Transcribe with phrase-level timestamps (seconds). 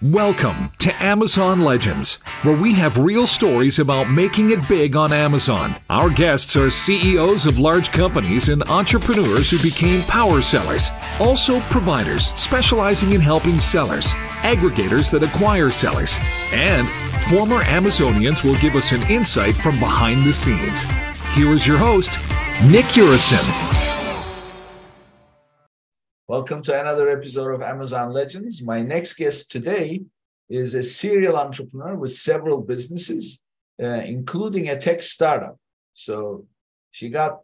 [0.00, 5.74] Welcome to Amazon Legends, where we have real stories about making it big on Amazon.
[5.90, 12.26] Our guests are CEOs of large companies and entrepreneurs who became power sellers, also providers
[12.40, 16.16] specializing in helping sellers, aggregators that acquire sellers,
[16.52, 16.88] and
[17.28, 20.84] former Amazonians will give us an insight from behind the scenes.
[21.34, 22.20] Here is your host,
[22.70, 23.87] Nick Urison.
[26.28, 28.60] Welcome to another episode of Amazon Legends.
[28.60, 30.02] My next guest today
[30.50, 33.40] is a serial entrepreneur with several businesses,
[33.82, 35.56] uh, including a tech startup.
[35.94, 36.44] So
[36.90, 37.40] she got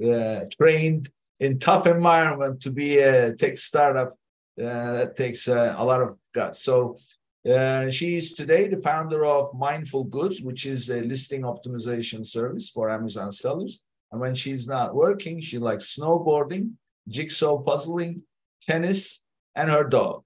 [0.00, 1.08] uh, trained
[1.40, 4.10] in tough environment to be a tech startup.
[4.56, 6.62] Uh, that takes uh, a lot of guts.
[6.62, 6.96] So
[7.44, 12.70] uh, she is today the founder of Mindful Goods, which is a listing optimization service
[12.70, 13.82] for Amazon sellers.
[14.12, 16.74] And when she's not working, she likes snowboarding,
[17.08, 18.22] jigsaw puzzling,
[18.68, 19.22] tennis,
[19.54, 20.22] and her dog.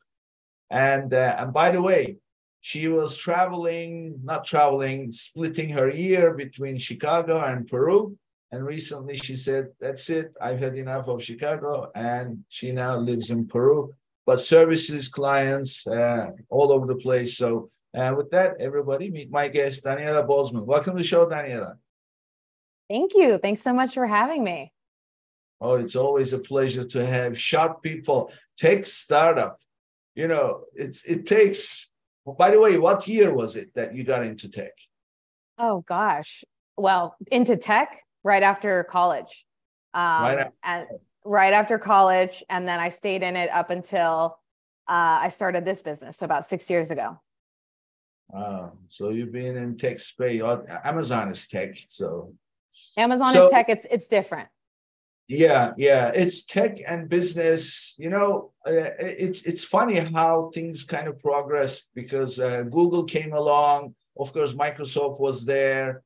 [0.70, 2.16] And uh, and by the way,
[2.60, 8.16] she was traveling, not traveling, splitting her year between Chicago and Peru.
[8.52, 11.90] And recently she said, That's it, I've had enough of Chicago.
[11.94, 13.94] And she now lives in Peru,
[14.26, 17.36] but services clients uh, all over the place.
[17.36, 20.64] So, uh, with that, everybody, meet my guest, Daniela Bolzmann.
[20.64, 21.74] Welcome to the show, Daniela.
[22.88, 23.38] Thank you.
[23.38, 24.72] Thanks so much for having me.
[25.62, 28.32] Oh, it's always a pleasure to have sharp people.
[28.58, 29.58] Tech startup,
[30.16, 31.92] you know, it's it takes.
[32.38, 34.72] By the way, what year was it that you got into tech?
[35.58, 36.42] Oh gosh,
[36.76, 39.44] well, into tech right after college.
[39.94, 40.54] Um, right after.
[40.64, 40.86] And
[41.24, 44.40] right after college, and then I stayed in it up until
[44.88, 47.20] uh, I started this business, so about six years ago.
[48.30, 48.72] Wow.
[48.88, 50.42] So you've been in tech space.
[50.82, 52.34] Amazon is tech, so
[52.96, 53.66] Amazon so, is tech.
[53.68, 54.48] It's it's different.
[55.32, 57.96] Yeah, yeah, it's tech and business.
[57.98, 63.32] You know, uh, it's it's funny how things kind of progressed because uh, Google came
[63.32, 63.94] along.
[64.18, 66.02] Of course, Microsoft was there,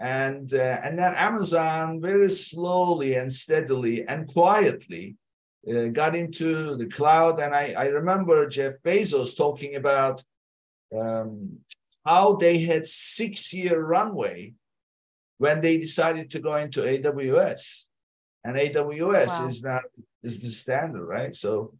[0.00, 5.16] and uh, and then Amazon very slowly and steadily and quietly
[5.70, 7.38] uh, got into the cloud.
[7.38, 10.24] And I I remember Jeff Bezos talking about
[10.98, 11.58] um,
[12.06, 14.54] how they had six year runway
[15.36, 17.89] when they decided to go into AWS
[18.44, 19.48] and AWS wow.
[19.48, 19.82] is not
[20.22, 21.34] is the standard, right?
[21.34, 21.74] So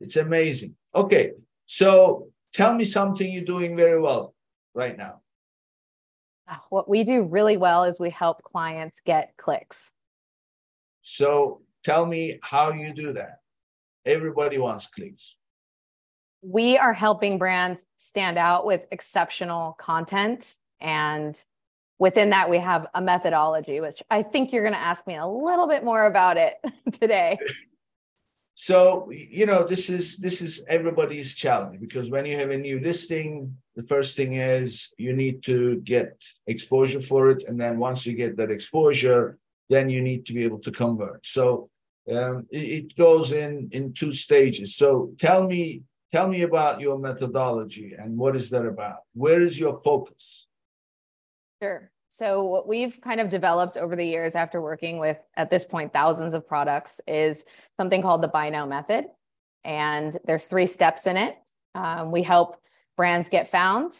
[0.00, 0.76] it's amazing.
[0.94, 1.32] Okay,
[1.66, 4.34] so tell me something you're doing very well
[4.74, 5.20] right now.
[6.48, 9.90] Ah, what we do really well is we help clients get clicks.
[11.02, 13.40] So tell me how you do that.
[14.04, 15.36] Everybody wants clicks.
[16.42, 21.42] We are helping brands stand out with exceptional content and
[21.98, 25.26] within that we have a methodology which i think you're going to ask me a
[25.26, 26.54] little bit more about it
[26.92, 27.38] today.
[28.58, 32.80] So you know this is this is everybody's challenge because when you have a new
[32.80, 38.06] listing the first thing is you need to get exposure for it and then once
[38.06, 39.36] you get that exposure
[39.68, 41.26] then you need to be able to convert.
[41.26, 41.68] So
[42.10, 44.74] um, it, it goes in in two stages.
[44.76, 49.00] So tell me tell me about your methodology and what is that about?
[49.12, 50.45] Where is your focus
[51.62, 51.90] Sure.
[52.08, 55.92] So, what we've kind of developed over the years after working with, at this point,
[55.92, 57.44] thousands of products is
[57.76, 59.06] something called the buy now method.
[59.64, 61.36] And there's three steps in it.
[61.74, 62.56] Um, we help
[62.96, 63.92] brands get found,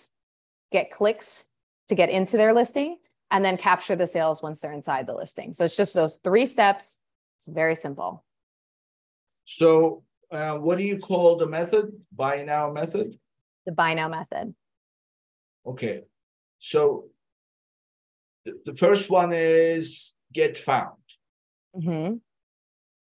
[0.72, 1.44] get clicks
[1.88, 2.96] to get into their listing,
[3.30, 5.52] and then capture the sales once they're inside the listing.
[5.52, 7.00] So, it's just those three steps.
[7.36, 8.24] It's very simple.
[9.44, 11.92] So, uh, what do you call the method?
[12.14, 13.18] Buy now method?
[13.66, 14.54] The buy now method.
[15.66, 16.04] Okay.
[16.58, 17.10] So,
[18.64, 20.96] the first one is get found.
[21.76, 22.16] Mm-hmm.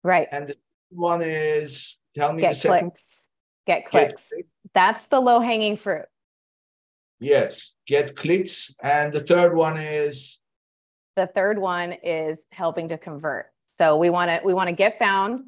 [0.03, 0.27] Right.
[0.31, 0.55] And the
[0.91, 2.91] one is tell me get the second.
[2.91, 3.21] Clicks.
[3.67, 4.31] Get clicks.
[4.73, 6.05] That's the low hanging fruit.
[7.19, 8.73] Yes, get clicks.
[8.81, 10.39] And the third one is
[11.15, 13.47] the third one is helping to convert.
[13.71, 15.45] So we want to we want to get found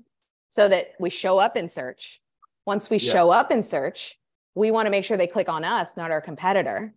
[0.49, 2.21] so that we show up in search.
[2.65, 3.11] Once we yeah.
[3.11, 4.17] show up in search,
[4.53, 6.93] we want to make sure they click on us, not our competitor.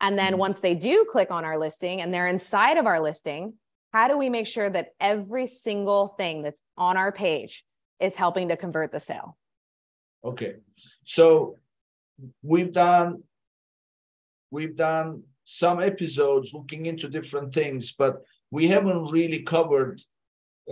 [0.00, 0.40] And then mm-hmm.
[0.40, 3.54] once they do click on our listing and they're inside of our listing,
[3.92, 7.64] how do we make sure that every single thing that's on our page
[8.00, 9.36] is helping to convert the sale?
[10.24, 10.56] Okay.
[11.04, 11.56] So
[12.42, 13.22] we've done
[14.50, 20.00] we've done some episodes looking into different things, but we haven't really covered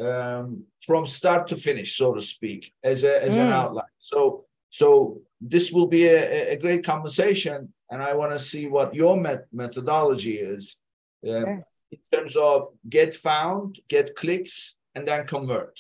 [0.00, 3.38] um, from start to finish, so to speak, as a as mm.
[3.38, 3.84] an outline.
[3.96, 8.94] So so this will be a, a great conversation and I want to see what
[8.94, 10.76] your met- methodology is
[11.24, 11.66] uh, sure.
[11.90, 15.78] in terms of get found, get clicks, and then convert.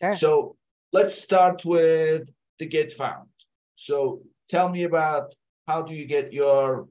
[0.00, 0.14] Sure.
[0.14, 0.56] So
[0.92, 2.28] let's start with
[2.58, 3.28] the get found.
[3.76, 5.34] So tell me about
[5.66, 6.88] how do you get your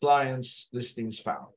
[0.00, 1.48] clients listings found?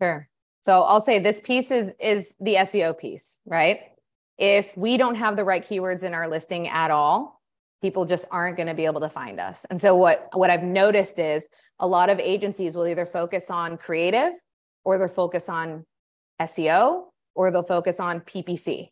[0.00, 0.28] Sure.
[0.60, 3.78] So I'll say this piece is is the SEO piece, right?
[4.36, 7.35] If we don't have the right keywords in our listing at all,
[7.82, 9.66] people just aren't going to be able to find us.
[9.70, 13.76] And so what what I've noticed is a lot of agencies will either focus on
[13.76, 14.32] creative
[14.84, 15.84] or they'll focus on
[16.40, 18.88] SEO or they'll focus on PPC.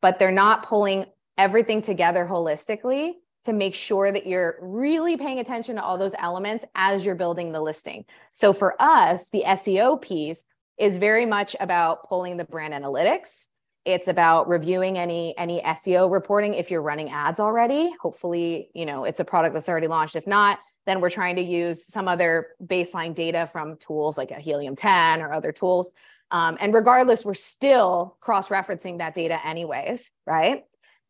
[0.00, 1.06] But they're not pulling
[1.36, 3.14] everything together holistically
[3.44, 7.52] to make sure that you're really paying attention to all those elements as you're building
[7.52, 8.04] the listing.
[8.32, 10.44] So for us, the SEO piece
[10.78, 13.47] is very much about pulling the brand analytics.
[13.88, 17.90] It's about reviewing any any SEO reporting if you're running ads already.
[18.02, 20.14] Hopefully, you know, it's a product that's already launched.
[20.14, 24.34] If not, then we're trying to use some other baseline data from tools like a
[24.34, 25.90] Helium 10 or other tools.
[26.30, 30.64] Um, and regardless, we're still cross-referencing that data anyways, right?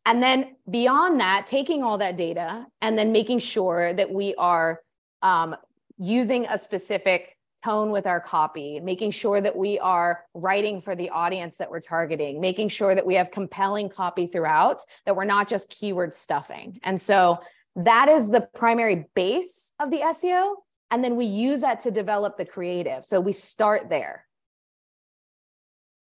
[0.05, 4.79] And then beyond that, taking all that data and then making sure that we are
[5.21, 5.53] um,
[5.97, 11.09] using a specific tone with our copy, making sure that we are writing for the
[11.09, 15.47] audience that we're targeting, making sure that we have compelling copy throughout, that we're not
[15.47, 16.79] just keyword stuffing.
[16.83, 17.39] And so
[17.75, 20.55] that is the primary base of the SEO.
[20.91, 23.05] And then we use that to develop the creative.
[23.05, 24.25] So we start there.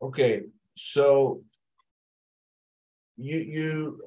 [0.03, 0.43] Okay.
[0.77, 1.43] So
[3.17, 4.01] you you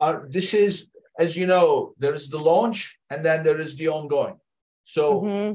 [0.00, 3.88] are this is as you know there is the launch and then there is the
[3.88, 4.36] ongoing
[4.84, 5.54] so mm-hmm.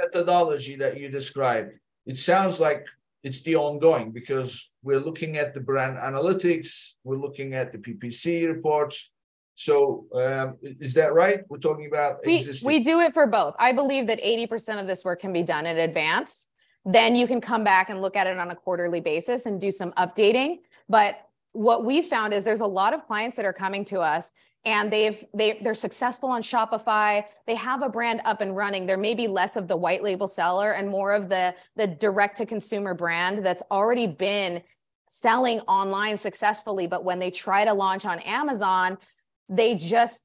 [0.00, 1.72] Methodology that you described
[2.06, 2.86] it sounds like
[3.22, 8.46] it's the ongoing because we're looking at the brand analytics we're looking at the ppc
[8.46, 9.10] reports.
[9.56, 11.40] So um, is that right?
[11.48, 13.54] We're talking about we, existing- we do it for both.
[13.58, 16.48] I believe that 80% of this work can be done in advance.
[16.84, 19.70] Then you can come back and look at it on a quarterly basis and do
[19.70, 20.58] some updating.
[20.90, 21.16] But
[21.52, 24.30] what we found is there's a lot of clients that are coming to us
[24.66, 27.24] and they've they they're successful on Shopify.
[27.46, 28.84] They have a brand up and running.
[28.84, 32.36] There may be less of the white label seller and more of the the direct
[32.38, 34.60] to consumer brand that's already been
[35.08, 38.98] selling online successfully, but when they try to launch on Amazon,
[39.48, 40.22] they just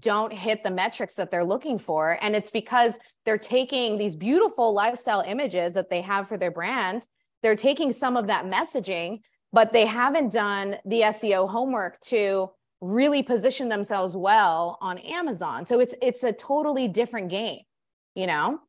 [0.00, 4.74] don't hit the metrics that they're looking for and it's because they're taking these beautiful
[4.74, 7.06] lifestyle images that they have for their brand
[7.42, 9.18] they're taking some of that messaging
[9.50, 15.66] but they haven't done the SEO homework to really position themselves well on Amazon.
[15.66, 17.60] So it's it's a totally different game,
[18.14, 18.60] you know?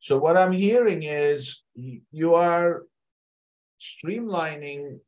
[0.00, 2.82] So what I'm hearing is you are
[3.80, 4.98] streamlining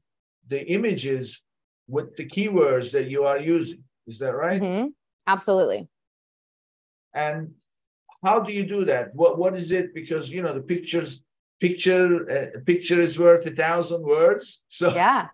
[0.48, 1.42] the images
[1.88, 3.82] with the keywords that you are using.
[4.06, 4.60] Is that right?
[4.60, 4.88] Mm-hmm.
[5.26, 5.88] Absolutely.
[7.14, 7.54] And
[8.24, 9.14] how do you do that?
[9.14, 9.94] What what is it?
[9.94, 11.24] Because you know the pictures
[11.62, 12.24] picture
[12.56, 15.28] a picture is worth a thousand words so yeah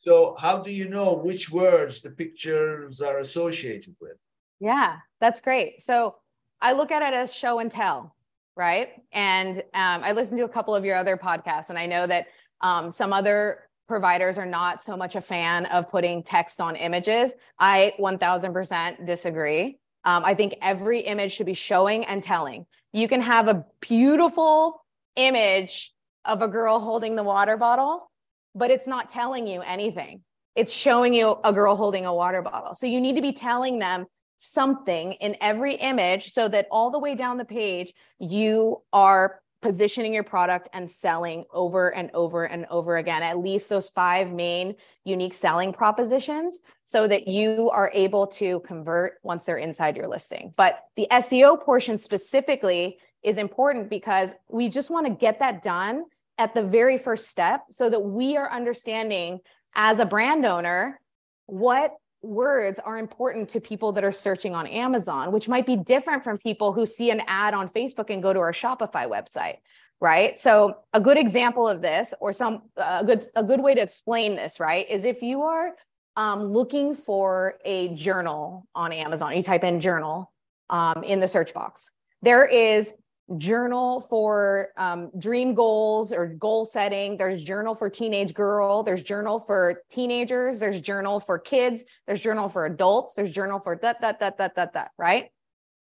[0.00, 4.16] so how do you know which words the pictures are associated with?
[4.60, 5.82] Yeah that's great.
[5.82, 6.16] So
[6.60, 8.14] i look at it as show and tell
[8.56, 8.88] right?
[9.12, 12.26] And um, i listened to a couple of your other podcasts and i know that
[12.60, 17.32] um, some other providers are not so much a fan of putting text on images.
[17.58, 19.78] I 1000% disagree.
[20.04, 22.66] Um, i think every image should be showing and telling.
[22.92, 24.84] You can have a beautiful
[25.16, 25.92] image
[26.24, 28.09] of a girl holding the water bottle,
[28.54, 30.22] but it's not telling you anything.
[30.56, 32.74] It's showing you a girl holding a water bottle.
[32.74, 34.06] So you need to be telling them
[34.36, 40.14] something in every image so that all the way down the page, you are positioning
[40.14, 44.74] your product and selling over and over and over again, at least those five main
[45.04, 50.54] unique selling propositions, so that you are able to convert once they're inside your listing.
[50.56, 56.04] But the SEO portion specifically is important because we just want to get that done
[56.40, 59.40] at the very first step so that we are understanding
[59.74, 60.98] as a brand owner
[61.44, 61.92] what
[62.22, 66.38] words are important to people that are searching on Amazon, which might be different from
[66.38, 69.58] people who see an ad on Facebook and go to our Shopify website,
[70.00, 70.40] right?
[70.40, 74.34] So a good example of this, or some a good a good way to explain
[74.34, 75.74] this, right, is if you are
[76.16, 80.32] um, looking for a journal on Amazon, you type in journal
[80.70, 81.90] um, in the search box.
[82.22, 82.92] There is
[83.36, 87.16] journal for um, dream goals or goal setting.
[87.16, 88.82] There's journal for teenage girl.
[88.82, 90.58] There's journal for teenagers.
[90.58, 91.84] There's journal for kids.
[92.06, 93.14] There's journal for adults.
[93.14, 95.30] There's journal for that that that that that that right?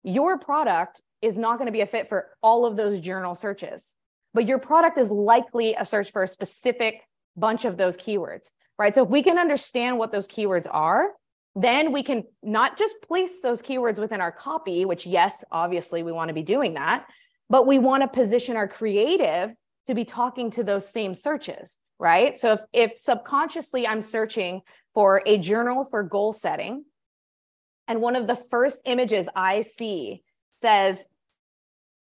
[0.03, 3.95] Your product is not going to be a fit for all of those journal searches
[4.35, 7.01] but your product is likely a search for a specific
[7.35, 8.93] bunch of those keywords right?
[8.93, 11.09] So if we can understand what those keywords are
[11.55, 16.11] then we can not just place those keywords within our copy which yes obviously we
[16.11, 17.07] want to be doing that
[17.49, 19.53] but we want to position our creative
[19.87, 22.37] to be talking to those same searches right?
[22.37, 24.61] So if if subconsciously i'm searching
[24.93, 26.85] for a journal for goal setting
[27.87, 30.23] and one of the first images i see
[30.61, 31.03] says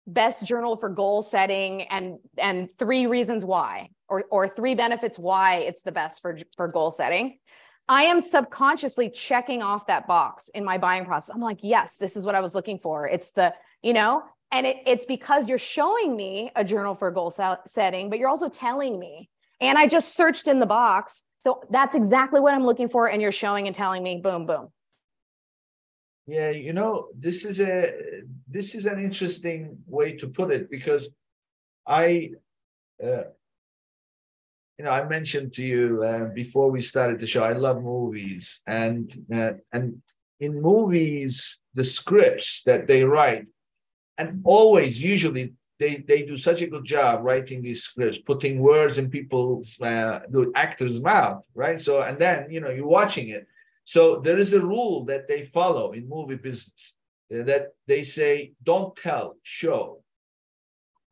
[0.08, 5.58] best journal for goal setting and and three reasons why or or three benefits why
[5.58, 7.40] it's the best for for goal setting
[7.90, 11.34] i am subconsciously checking off that box in my buying process.
[11.34, 13.08] I'm like yes this is what i was looking for.
[13.08, 17.32] It's the you know and it, it's because you're showing me a journal for goal
[17.32, 19.30] setting but you're also telling me.
[19.62, 21.24] And i just searched in the box.
[21.40, 24.70] So that's exactly what i'm looking for and you're showing and telling me boom boom.
[26.28, 27.94] Yeah, you know, this is a
[28.50, 31.10] this is an interesting way to put it because
[31.86, 32.32] I,
[33.04, 33.26] uh,
[34.78, 38.62] you know, I mentioned to you uh, before we started the show, I love movies,
[38.66, 40.02] and uh, and
[40.40, 43.46] in movies, the scripts that they write,
[44.18, 48.98] and always usually they they do such a good job writing these scripts, putting words
[48.98, 51.80] in people's uh, the actors' mouth, right?
[51.80, 53.48] So and then you know you're watching it
[53.86, 56.96] so there is a rule that they follow in movie business
[57.34, 60.04] uh, that they say, don't tell, show.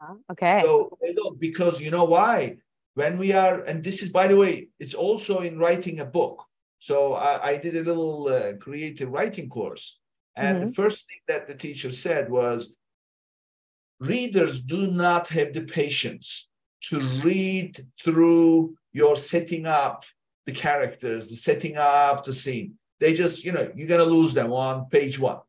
[0.01, 0.15] Uh-huh.
[0.31, 0.61] Okay.
[0.63, 2.57] So they don't, because you know why?
[2.95, 6.43] When we are, and this is, by the way, it's also in writing a book.
[6.79, 9.99] So I, I did a little uh, creative writing course.
[10.35, 10.67] And mm-hmm.
[10.67, 12.75] the first thing that the teacher said was,
[13.99, 16.49] readers do not have the patience
[16.89, 20.03] to read through your setting up
[20.45, 22.75] the characters, the setting up the scene.
[22.99, 25.39] They just, you know, you're gonna lose them on page one.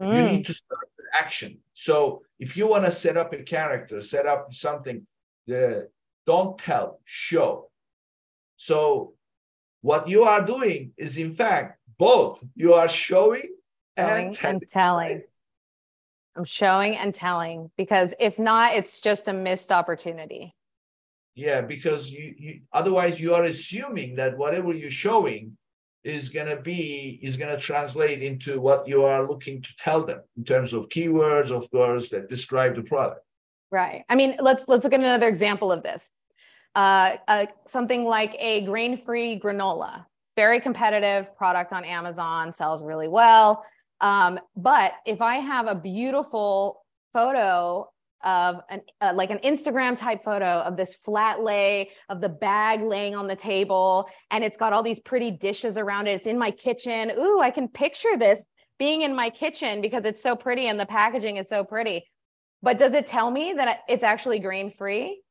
[0.00, 0.16] Mm.
[0.16, 1.58] You need to start the action.
[1.74, 5.06] So if you want to set up a character, set up something,
[5.46, 5.88] the
[6.26, 7.70] don't tell, show.
[8.56, 9.14] So
[9.82, 12.42] what you are doing is in fact both.
[12.54, 13.54] You are showing,
[13.98, 14.56] showing and, telling.
[14.56, 15.22] and telling.
[16.40, 20.54] I'm showing and telling because if not, it's just a missed opportunity.
[21.34, 25.58] Yeah, because you, you otherwise you are assuming that whatever you're showing
[26.02, 30.44] is gonna be is gonna translate into what you are looking to tell them in
[30.44, 33.20] terms of keywords, of course, that describe the product.
[33.70, 34.04] Right.
[34.08, 36.10] I mean, let's let's look at another example of this.
[36.74, 40.06] Uh, uh, something like a grain-free granola,
[40.36, 43.62] very competitive product on Amazon, sells really well.
[44.00, 47.88] Um, but if I have a beautiful photo
[48.22, 52.82] of an uh, like an Instagram type photo of this flat lay of the bag
[52.82, 56.12] laying on the table and it's got all these pretty dishes around it.
[56.12, 57.12] It's in my kitchen.
[57.18, 58.44] Ooh, I can picture this
[58.78, 62.04] being in my kitchen because it's so pretty and the packaging is so pretty.
[62.62, 65.22] But does it tell me that it's actually grain free?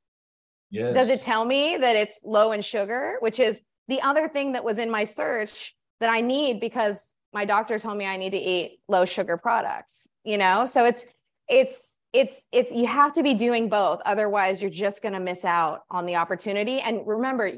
[0.72, 0.94] Yes.
[0.96, 4.64] Does it tell me that it's low in sugar, which is the other thing that
[4.64, 8.38] was in my search that I need because my doctor told me I need to
[8.38, 10.66] eat low sugar products, you know?
[10.66, 11.06] So it's
[11.48, 14.02] it's it's it's you have to be doing both.
[14.06, 16.80] Otherwise you're just going to miss out on the opportunity.
[16.80, 17.52] And remember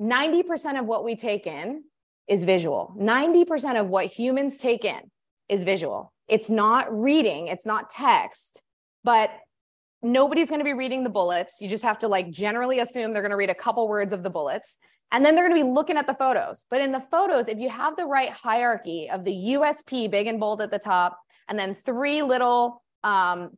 [0.00, 1.84] 90% of what we take in
[2.28, 2.94] is visual.
[2.98, 5.10] 90% of what humans take in
[5.48, 6.12] is visual.
[6.28, 8.62] It's not reading it's not text
[9.06, 9.30] but
[10.02, 11.60] nobody's going to be reading the bullets.
[11.60, 14.24] You just have to like generally assume they're going to read a couple words of
[14.24, 14.76] the bullets
[15.12, 17.58] and then they're going to be looking at the photos but in the photos if
[17.58, 21.58] you have the right hierarchy of the usp big and bold at the top and
[21.58, 23.50] then three little um,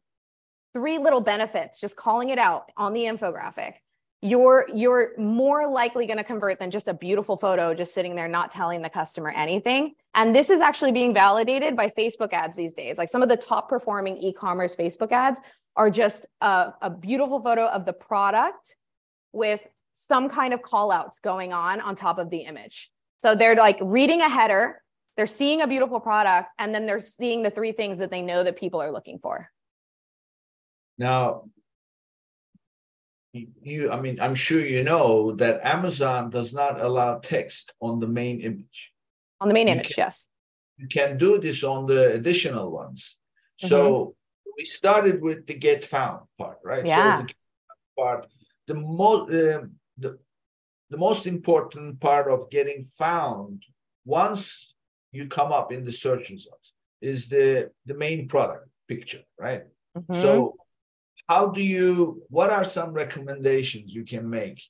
[0.74, 3.74] three little benefits, just calling it out on the infographic,
[4.20, 8.26] you're you're more likely going to convert than just a beautiful photo just sitting there
[8.26, 9.94] not telling the customer anything.
[10.14, 12.98] And this is actually being validated by Facebook ads these days.
[12.98, 15.40] Like some of the top performing e-commerce Facebook ads
[15.76, 18.76] are just a, a beautiful photo of the product
[19.32, 19.60] with
[19.98, 22.90] some kind of call outs going on on top of the image.
[23.20, 24.80] So they're like reading a header,
[25.16, 28.44] they're seeing a beautiful product, and then they're seeing the three things that they know
[28.44, 29.50] that people are looking for.
[30.96, 31.44] Now,
[33.32, 38.08] you, I mean, I'm sure you know that Amazon does not allow text on the
[38.08, 38.92] main image.
[39.40, 40.26] On the main you image, can, yes.
[40.76, 43.16] You can do this on the additional ones.
[43.60, 43.68] Mm-hmm.
[43.68, 44.14] So
[44.56, 46.86] we started with the get found part, right?
[46.86, 47.18] Yeah.
[47.18, 47.34] So the
[47.96, 48.26] part,
[48.66, 49.66] the most, uh,
[49.98, 50.18] the,
[50.90, 53.62] the most important part of getting found
[54.04, 54.74] once
[55.12, 59.64] you come up in the search results is the the main product picture, right?
[59.96, 60.14] Mm-hmm.
[60.14, 60.56] So
[61.28, 64.62] how do you what are some recommendations you can make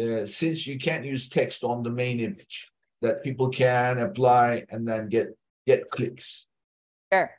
[0.00, 4.86] uh, since you can't use text on the main image that people can apply and
[4.86, 5.28] then get
[5.66, 6.46] get clicks
[7.12, 7.30] sure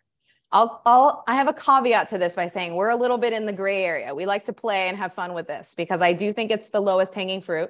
[0.54, 3.46] I'll, I'll i have a caveat to this by saying we're a little bit in
[3.46, 6.32] the gray area we like to play and have fun with this because i do
[6.32, 7.70] think it's the lowest hanging fruit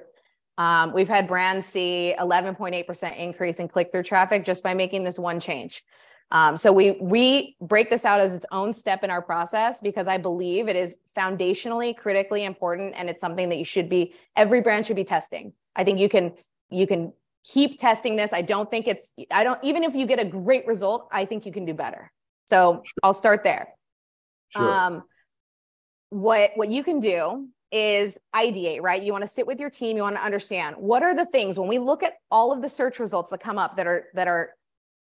[0.56, 5.40] um, we've had brands see 11.8% increase in click-through traffic just by making this one
[5.40, 5.82] change
[6.30, 10.08] um, so we we break this out as its own step in our process because
[10.08, 14.60] I believe it is foundationally critically important and it's something that you should be every
[14.60, 15.52] brand should be testing.
[15.76, 16.32] I think you can
[16.70, 17.12] you can
[17.44, 18.32] keep testing this.
[18.32, 21.46] I don't think it's I don't even if you get a great result, I think
[21.46, 22.10] you can do better.
[22.46, 23.68] So I'll start there.
[24.50, 24.70] Sure.
[24.70, 25.02] Um,
[26.10, 29.02] what what you can do is ideate, right?
[29.02, 29.96] You want to sit with your team.
[29.96, 32.68] You want to understand what are the things when we look at all of the
[32.68, 34.50] search results that come up that are that are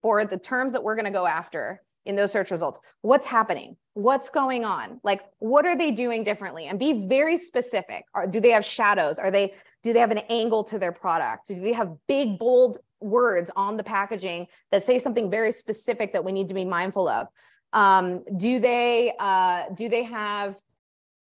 [0.00, 2.78] for the terms that we're going to go after in those search results.
[3.02, 3.76] What's happening?
[3.94, 5.00] What's going on?
[5.02, 6.66] Like, what are they doing differently?
[6.66, 8.04] And be very specific.
[8.14, 9.18] Are, do they have shadows?
[9.18, 11.48] Are they do they have an angle to their product?
[11.48, 16.24] Do they have big bold words on the packaging that say something very specific that
[16.24, 17.28] we need to be mindful of?
[17.72, 20.56] Um, do they uh, do they have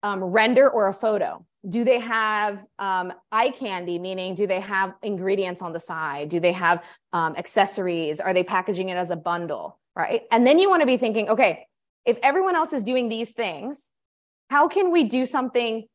[0.03, 1.45] um, render or a photo?
[1.69, 6.31] Do they have um, eye candy, meaning do they have ingredients on the side?
[6.31, 6.83] Do they have
[7.13, 8.19] um, accessories?
[8.19, 9.79] Are they packaging it as a bundle?
[9.95, 10.23] Right.
[10.31, 11.67] And then you want to be thinking, okay,
[12.07, 13.91] if everyone else is doing these things,
[14.49, 15.87] how can we do something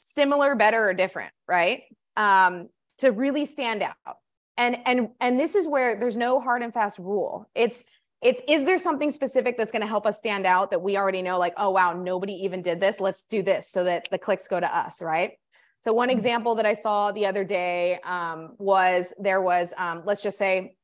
[0.00, 1.32] similar, better, or different?
[1.46, 1.82] Right.
[2.16, 4.16] Um, to really stand out.
[4.60, 7.48] And and and this is where there's no hard and fast rule.
[7.54, 7.82] It's
[8.20, 11.22] it's is there something specific that's going to help us stand out that we already
[11.22, 14.46] know like oh wow nobody even did this let's do this so that the clicks
[14.46, 15.32] go to us right
[15.80, 16.18] so one mm-hmm.
[16.18, 20.76] example that i saw the other day um, was there was um, let's just say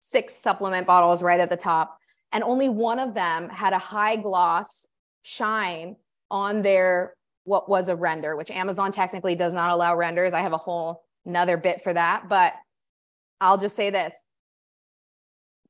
[0.00, 1.96] six supplement bottles right at the top
[2.32, 4.88] and only one of them had a high gloss
[5.22, 5.94] shine
[6.30, 10.52] on their what was a render which amazon technically does not allow renders i have
[10.52, 12.54] a whole another bit for that but
[13.40, 14.14] i'll just say this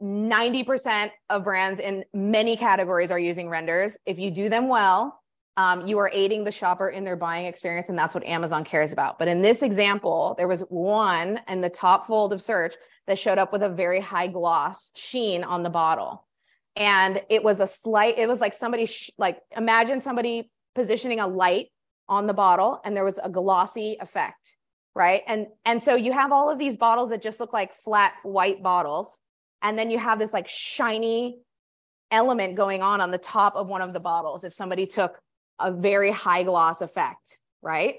[0.03, 3.99] 90% of brands in many categories are using renders.
[4.07, 5.21] If you do them well,
[5.57, 8.93] um, you are aiding the shopper in their buying experience, and that's what Amazon cares
[8.93, 9.19] about.
[9.19, 13.37] But in this example, there was one in the top fold of search that showed
[13.37, 16.27] up with a very high gloss sheen on the bottle.
[16.77, 21.27] And it was a slight, it was like somebody, sh- like imagine somebody positioning a
[21.27, 21.67] light
[22.09, 24.57] on the bottle and there was a glossy effect,
[24.95, 25.23] right?
[25.27, 28.63] And, and so you have all of these bottles that just look like flat white
[28.63, 29.21] bottles
[29.63, 31.41] and then you have this like shiny
[32.11, 35.19] element going on on the top of one of the bottles if somebody took
[35.61, 37.97] a very high gloss effect right?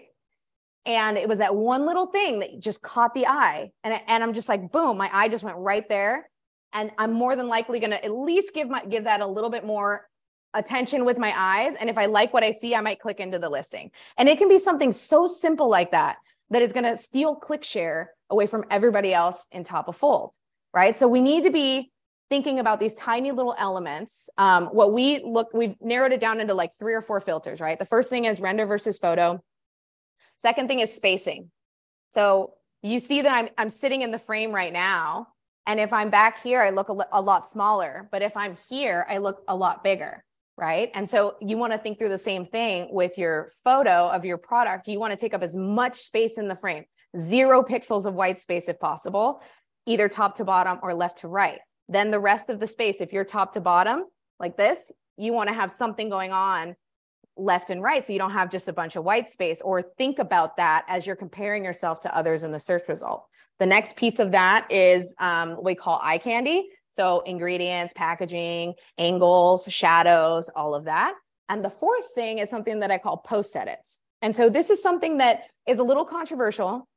[0.86, 4.34] And it was that one little thing that just caught the eye and, and i'm
[4.34, 6.30] just like boom my eye just went right there.
[6.74, 9.50] And i'm more than likely going to at least give my give that a little
[9.50, 10.08] bit more
[10.54, 13.40] attention with my eyes and if i like what i see i might click into
[13.40, 13.92] the listing.
[14.18, 16.18] And it can be something so simple like that
[16.52, 20.36] that is going to steal click share away from everybody else in top of fold
[20.74, 20.96] right?
[20.96, 21.92] So we need to be
[22.30, 24.30] thinking about these tiny little elements.
[24.38, 27.78] Um, what we look, we've narrowed it down into like three or four filters, right?
[27.78, 29.44] The first thing is render versus photo.
[30.38, 31.52] Second thing is spacing.
[32.12, 35.28] So you see that I'm, I'm sitting in the frame right now.
[35.68, 38.08] And if I'm back here, I look a, a lot smaller.
[38.12, 40.24] But if I'm here, I look a lot bigger,
[40.62, 40.92] right?
[40.94, 44.38] And so you want to think through the same thing with your photo of your
[44.38, 44.88] product.
[44.88, 46.86] You want to take up as much space in the frame,
[47.20, 49.42] zero pixels of white space if possible,
[49.88, 51.60] either top to bottom or left to right.
[51.90, 54.06] Then the rest of the space, if you're top to bottom
[54.40, 56.76] like this, you want to have something going on
[57.38, 60.20] left and right so you don't have just a bunch of white space or think
[60.20, 63.26] about that as you're comparing yourself to others in the search result.
[63.60, 66.70] The next piece of that is um, what we call eye candy.
[66.92, 71.14] So ingredients, packaging, angles, shadows, all of that.
[71.50, 74.00] And the fourth thing is something that I call post edits.
[74.22, 76.88] And so this is something that is a little controversial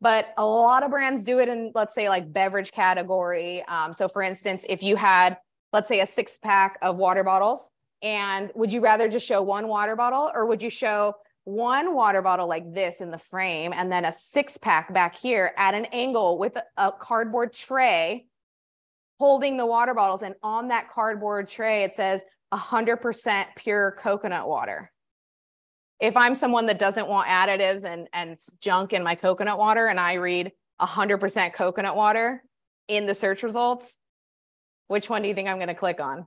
[0.00, 4.08] but a lot of brands do it in let's say like beverage category um, so
[4.08, 5.36] for instance if you had
[5.72, 7.70] let's say a six pack of water bottles
[8.02, 12.22] and would you rather just show one water bottle or would you show one water
[12.22, 15.86] bottle like this in the frame and then a six pack back here at an
[15.86, 18.26] angle with a cardboard tray
[19.20, 24.90] holding the water bottles and on that cardboard tray it says 100% pure coconut water
[26.00, 30.00] if I'm someone that doesn't want additives and, and junk in my coconut water and
[30.00, 32.42] I read 100% coconut water
[32.88, 33.94] in the search results,
[34.88, 36.26] which one do you think I'm going to click on?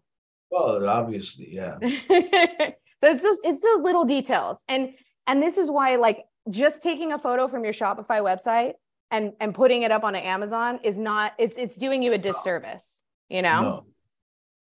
[0.51, 1.79] Well, obviously, yeah.
[3.05, 4.63] It's just it's those little details.
[4.67, 4.93] And
[5.27, 8.73] and this is why like just taking a photo from your Shopify website
[9.13, 13.03] and and putting it up on Amazon is not it's it's doing you a disservice,
[13.29, 13.61] you know?
[13.61, 13.85] No.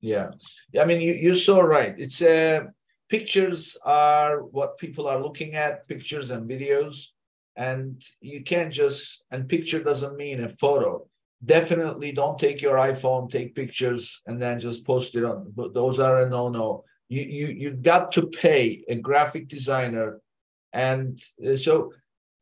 [0.01, 0.31] Yeah.
[0.79, 1.95] I mean you you're so right.
[1.97, 2.65] It's uh
[3.09, 6.97] pictures are what people are looking at pictures and videos
[7.57, 11.07] and you can't just and picture doesn't mean a photo
[11.45, 16.01] definitely don't take your iphone take pictures and then just post it on but those
[16.01, 20.19] are a no-no you you you got to pay a graphic designer
[20.73, 21.93] and uh, so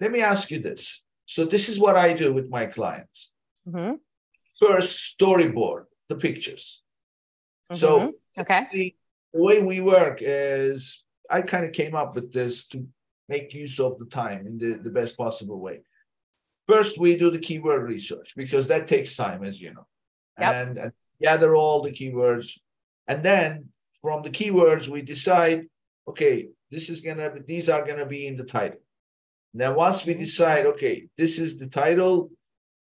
[0.01, 3.33] let me ask you this so this is what i do with my clients
[3.69, 3.95] mm-hmm.
[4.59, 6.83] first storyboard the pictures
[7.71, 7.79] mm-hmm.
[7.79, 12.87] so okay the way we work is I kind of came up with this to
[13.29, 15.81] make use of the time in the, the best possible way.
[16.69, 19.87] First, we do the keyword research because that takes time, as you know.
[20.39, 20.55] Yep.
[20.55, 22.59] And, and gather all the keywords,
[23.07, 23.69] and then
[24.01, 25.67] from the keywords we decide,
[26.09, 28.81] okay, this is gonna be, these are gonna be in the title.
[29.55, 32.31] Then once we decide, okay, this is the title,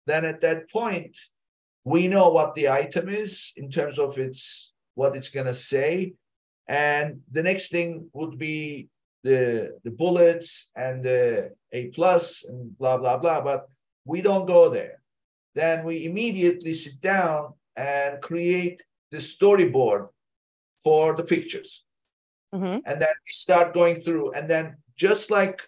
[0.07, 1.17] then at that point
[1.83, 6.13] we know what the item is in terms of its what it's gonna say,
[6.67, 8.89] and the next thing would be
[9.23, 13.41] the the bullets and the A plus and blah blah blah.
[13.41, 13.67] But
[14.05, 15.01] we don't go there.
[15.53, 20.09] Then we immediately sit down and create the storyboard
[20.83, 21.85] for the pictures.
[22.53, 22.79] Mm-hmm.
[22.85, 24.31] And then we start going through.
[24.33, 25.61] And then just like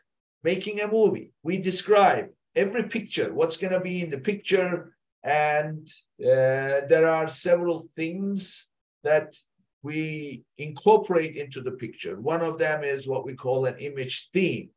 [0.44, 4.94] making a movie, we describe every picture, what's going to be in the picture.
[5.24, 5.88] And
[6.22, 8.68] uh, there are several things
[9.04, 9.36] that
[9.84, 12.20] we incorporate into the picture.
[12.20, 14.70] One of them is what we call an image theme.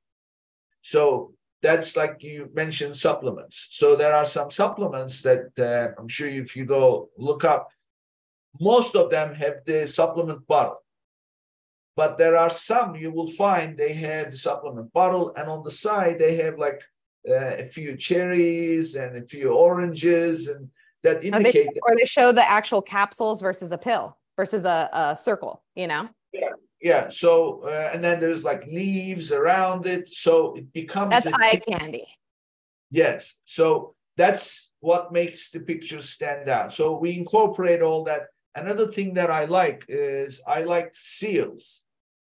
[0.83, 3.68] So that's like you mentioned supplements.
[3.70, 7.70] So there are some supplements that uh, I'm sure if you go look up,
[8.61, 10.83] most of them have the supplement bottle.
[11.96, 15.70] But there are some you will find they have the supplement bottle, and on the
[15.70, 16.83] side they have like
[17.29, 20.70] uh, a few cherries and a few oranges, and
[21.03, 21.68] that indicate.
[21.68, 25.62] Or they, or they show the actual capsules versus a pill versus a, a circle.
[25.74, 26.09] You know.
[26.33, 27.09] Yeah, yeah.
[27.09, 32.07] So uh, and then there's like leaves around it, so it becomes that's eye candy.
[32.90, 33.40] Yes.
[33.44, 36.72] So that's what makes the picture stand out.
[36.72, 41.84] So we incorporate all that Another thing that I like is I like seals.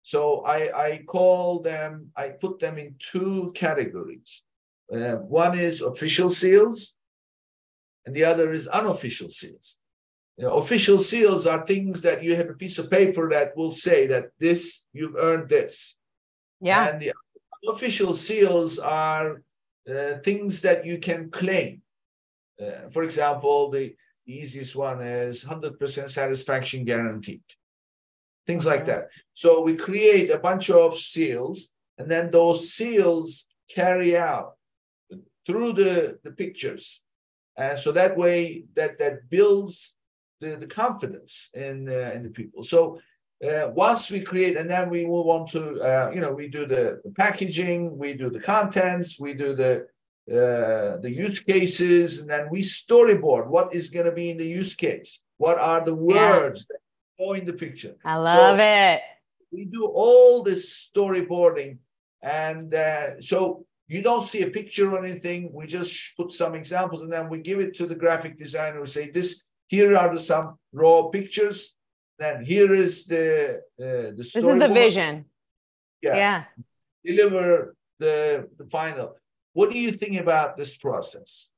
[0.02, 4.44] So I, I call them, I put them in two categories.
[4.94, 6.96] Uh, one is official seals,
[8.06, 9.78] and the other is unofficial seals.
[10.38, 13.72] You know, official seals are things that you have a piece of paper that will
[13.72, 15.98] say that this, you've earned this.
[16.62, 16.90] Yeah.
[16.90, 17.14] And the
[17.68, 19.42] unofficial seals are
[19.90, 21.82] uh, things that you can claim.
[22.62, 23.96] Uh, for example, the
[24.26, 27.44] the easiest one is 100% satisfaction guaranteed.
[28.48, 29.10] Things like that.
[29.34, 34.54] So we create a bunch of seals, and then those seals carry out
[35.46, 37.02] through the, the pictures.
[37.58, 39.96] And so that way that that builds
[40.42, 42.64] the, the confidence in uh, in the people.
[42.64, 43.00] So
[43.44, 46.66] uh, once we create, and then we move on to uh, you know we do
[46.66, 49.88] the, the packaging, we do the contents, we do the
[50.32, 54.48] uh, the use cases, and then we storyboard what is going to be in the
[54.48, 55.22] use case.
[55.38, 56.78] What are the words yeah.
[57.18, 57.96] that go in the picture?
[58.04, 59.02] I love so it.
[59.52, 61.78] We do all this storyboarding,
[62.24, 65.52] and uh, so you don't see a picture or anything.
[65.54, 68.82] We just put some examples, and then we give it to the graphic designer.
[68.82, 71.78] We say, "This here are the some raw pictures.
[72.18, 74.60] Then here is the uh, the story.
[74.60, 75.26] This is the vision.
[76.02, 76.16] Yeah.
[76.16, 76.44] Yeah.
[77.06, 79.16] Deliver the the final.
[79.56, 81.50] What do you think about this process?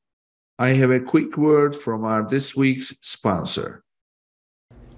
[0.60, 3.82] I have a quick word from our this week's sponsor.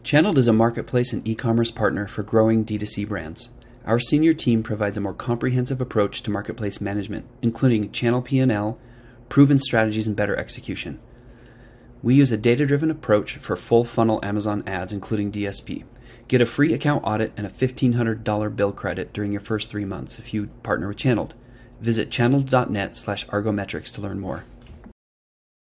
[0.03, 3.51] Channeled is a marketplace and e commerce partner for growing D2C brands.
[3.85, 8.77] Our senior team provides a more comprehensive approach to marketplace management, including channel P&L,
[9.29, 10.99] proven strategies, and better execution.
[12.03, 15.85] We use a data driven approach for full funnel Amazon ads, including DSP.
[16.27, 20.19] Get a free account audit and a $1,500 bill credit during your first three months
[20.19, 21.33] if you partner with Channeled.
[21.81, 24.43] Visit channeled.net slash argometrics to learn more.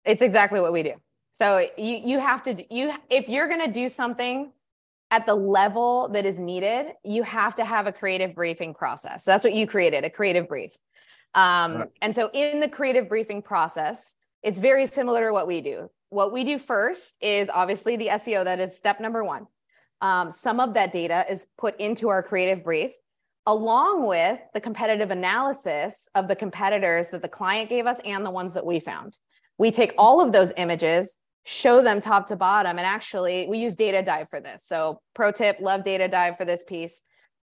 [0.05, 0.95] It's exactly what we do.
[1.33, 4.53] So you you have to you if you're going to do something
[5.11, 9.25] at the level that is needed, you have to have a creative briefing process.
[9.25, 10.79] So that's what you created, a creative brief.
[11.35, 11.91] Um, right.
[12.03, 15.91] And so in the creative briefing process, it's very similar to what we do.
[16.11, 18.45] What we do first is obviously the SEO.
[18.45, 19.47] That is step number one.
[20.01, 22.93] Um, some of that data is put into our creative brief
[23.47, 28.31] along with the competitive analysis of the competitors that the client gave us and the
[28.31, 29.19] ones that we found.
[29.59, 33.77] We take all of those images, show them top to bottom, and actually we use
[33.77, 34.65] DataDive for this.
[34.65, 37.03] So, pro tip, love DataDive for this piece.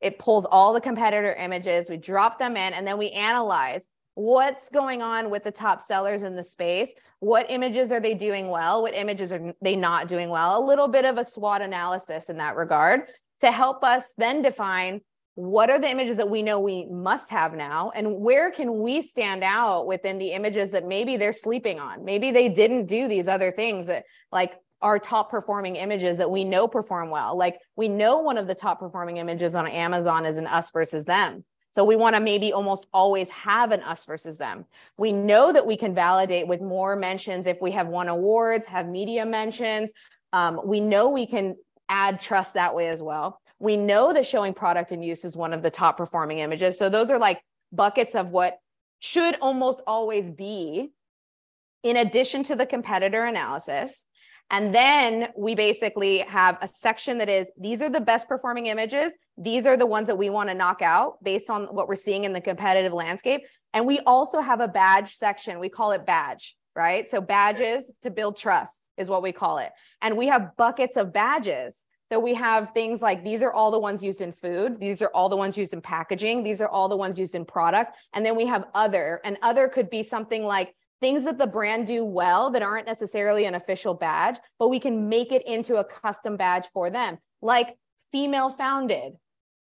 [0.01, 4.71] It pulls all the competitor images, we drop them in, and then we analyze what's
[4.71, 6.93] going on with the top sellers in the space.
[7.19, 8.83] What images are they doing well?
[8.83, 10.63] What images are they not doing well?
[10.63, 13.03] A little bit of a SWOT analysis in that regard
[13.41, 15.01] to help us then define
[15.35, 17.93] what are the images that we know we must have now?
[17.95, 22.05] And where can we stand out within the images that maybe they're sleeping on?
[22.05, 26.45] Maybe they didn't do these other things that like our top performing images that we
[26.45, 27.37] know perform well.
[27.37, 31.05] Like we know one of the top performing images on amazon is an us versus
[31.05, 31.45] them.
[31.73, 34.65] So we want to maybe almost always have an us versus them.
[34.97, 38.89] We know that we can validate with more mentions if we have won awards have
[38.89, 39.93] media mentions.
[40.33, 41.57] Um, we know we can
[41.89, 45.53] add trust that way as well we know that showing product in use is one
[45.53, 46.79] of the top performing images.
[46.79, 48.59] So those are like buckets of what
[48.99, 50.91] should almost always be
[51.83, 54.05] in addition to the competitor analysis.
[54.51, 59.13] And then we basically have a section that is these are the best performing images.
[59.39, 62.25] These are the ones that we want to knock out based on what we're seeing
[62.25, 63.43] in the competitive landscape.
[63.73, 65.61] And we also have a badge section.
[65.61, 67.09] We call it badge, right?
[67.09, 69.71] So badges to build trust is what we call it.
[70.03, 71.85] And we have buckets of badges.
[72.11, 74.81] So we have things like these are all the ones used in food.
[74.81, 76.43] These are all the ones used in packaging.
[76.43, 77.93] These are all the ones used in product.
[78.13, 81.87] And then we have other, and other could be something like things that the brand
[81.87, 85.85] do well that aren't necessarily an official badge, but we can make it into a
[85.85, 87.79] custom badge for them, like
[88.11, 89.13] female founded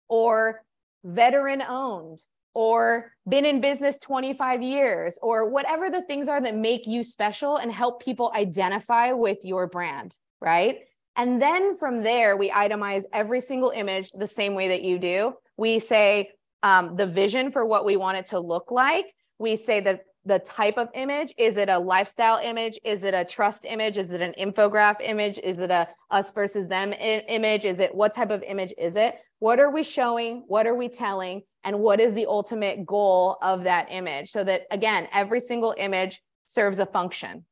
[0.09, 0.62] or
[1.05, 2.20] veteran owned
[2.55, 7.57] or been in business 25 years or whatever the things are that make you special
[7.57, 10.79] and help people identify with your brand, right?
[11.18, 15.35] And then from there, we itemize every single image the same way that you do.
[15.57, 16.31] We say
[16.62, 19.07] um, the vision for what we want it to look like.
[19.40, 22.78] We say that the type of image is it a lifestyle image?
[22.85, 23.98] Is it a trust image?
[23.98, 25.40] Is it an infograph image?
[25.42, 27.64] Is it a us versus them image?
[27.64, 29.16] Is it what type of image is it?
[29.40, 30.44] What are we showing?
[30.46, 31.42] What are we telling?
[31.64, 34.31] And what is the ultimate goal of that image?
[34.31, 37.44] So that again every single image serves a function.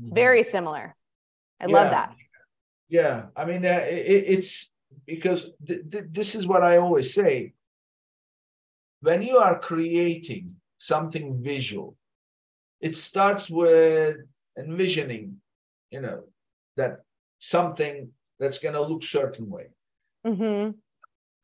[0.00, 0.14] Mm-hmm.
[0.14, 0.94] very similar.
[1.60, 1.72] I yeah.
[1.72, 2.14] love that
[2.96, 4.52] yeah i mean uh, it, it's
[5.12, 7.52] because th- th- this is what i always say
[9.00, 10.44] when you are creating
[10.84, 11.96] something visual.
[12.80, 14.18] It starts with
[14.58, 15.40] envisioning,
[15.90, 16.24] you know,
[16.76, 17.00] that
[17.38, 19.68] something that's going to look certain way.
[20.26, 20.72] Mm-hmm.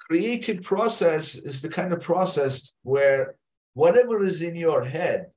[0.06, 3.36] Creative process is the kind of process where
[3.74, 5.30] whatever is in your head,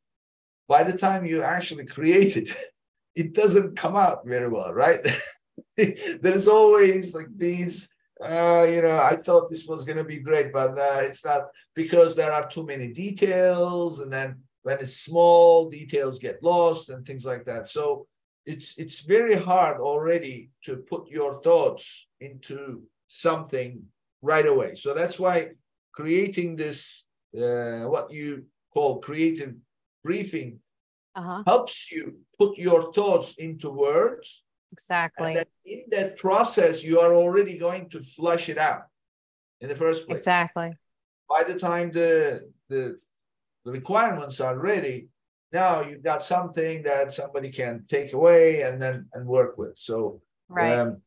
[0.68, 2.50] by the time you actually create it,
[3.16, 5.06] it doesn't come out very well, right?
[6.22, 10.54] There's always like these uh, you know, I thought this was going to be great,
[10.54, 15.70] but uh, it's not because there are too many details, and then when it's small,
[15.70, 17.68] details get lost and things like that.
[17.68, 18.08] So
[18.46, 23.84] it's it's very hard already to put your thoughts into something
[24.22, 24.76] right away.
[24.76, 25.52] So that's why
[25.92, 29.56] creating this uh, what you call creative
[30.04, 30.60] briefing
[31.16, 31.44] uh-huh.
[31.46, 35.36] helps you put your thoughts into words Exactly.
[35.38, 38.84] And in that process, you are already going to flush it out
[39.62, 40.20] in the first place.
[40.20, 40.70] Exactly.
[41.30, 42.98] By the time the the,
[43.66, 45.10] the requirements are ready,
[45.52, 49.74] now you've got something that somebody can take away and then and work with.
[49.78, 50.80] So right.
[50.80, 51.02] Um,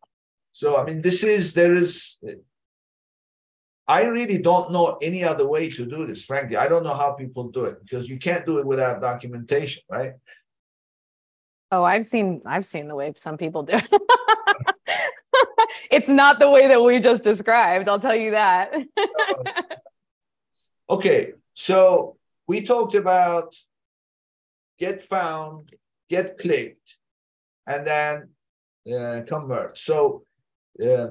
[0.53, 2.19] so I mean, this is there is.
[3.89, 6.25] I really don't know any other way to do this.
[6.25, 9.83] Frankly, I don't know how people do it because you can't do it without documentation,
[9.89, 10.15] right?
[11.71, 13.79] Oh, I've seen I've seen the way some people do.
[15.91, 18.73] it's not the way that we just described, I'll tell you that.
[20.91, 23.55] okay, so we talked about
[24.79, 25.71] get found,
[26.09, 26.97] get clicked,
[27.67, 28.29] and then
[28.95, 29.79] uh, convert.
[29.79, 30.25] So,
[30.85, 31.09] uh,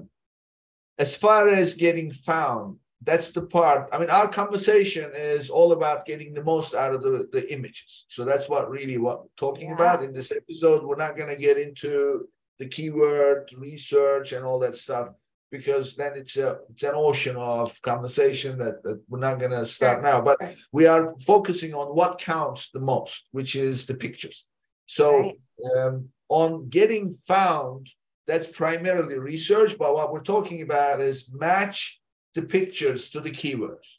[0.98, 3.89] as far as getting found, that's the part.
[3.91, 8.05] I mean, our conversation is all about getting the most out of the, the images.
[8.08, 9.75] So that's what really what we're talking yeah.
[9.75, 10.84] about in this episode.
[10.84, 12.27] We're not going to get into
[12.58, 15.10] the keyword research and all that stuff
[15.51, 19.65] because then it's a it's an ocean of conversation that, that we're not going to
[19.65, 20.21] start now.
[20.21, 20.38] But
[20.71, 24.45] we are focusing on what counts the most, which is the pictures.
[24.88, 25.77] So right.
[25.77, 27.89] um, on getting found,
[28.27, 29.77] that's primarily research.
[29.77, 31.99] But what we're talking about is match
[32.36, 33.98] the pictures to the keywords.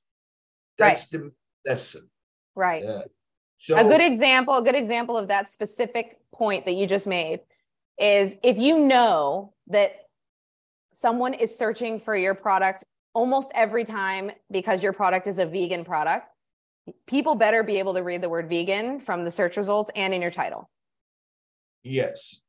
[0.78, 1.22] That's right.
[1.22, 1.32] the
[1.68, 2.10] lesson.
[2.54, 2.84] Right.
[3.58, 7.40] So, a good example, a good example of that specific point that you just made
[7.98, 9.92] is if you know that
[10.92, 15.84] someone is searching for your product almost every time because your product is a vegan
[15.84, 16.26] product,
[17.06, 20.20] people better be able to read the word vegan from the search results and in
[20.20, 20.70] your title.
[21.82, 22.40] Yes.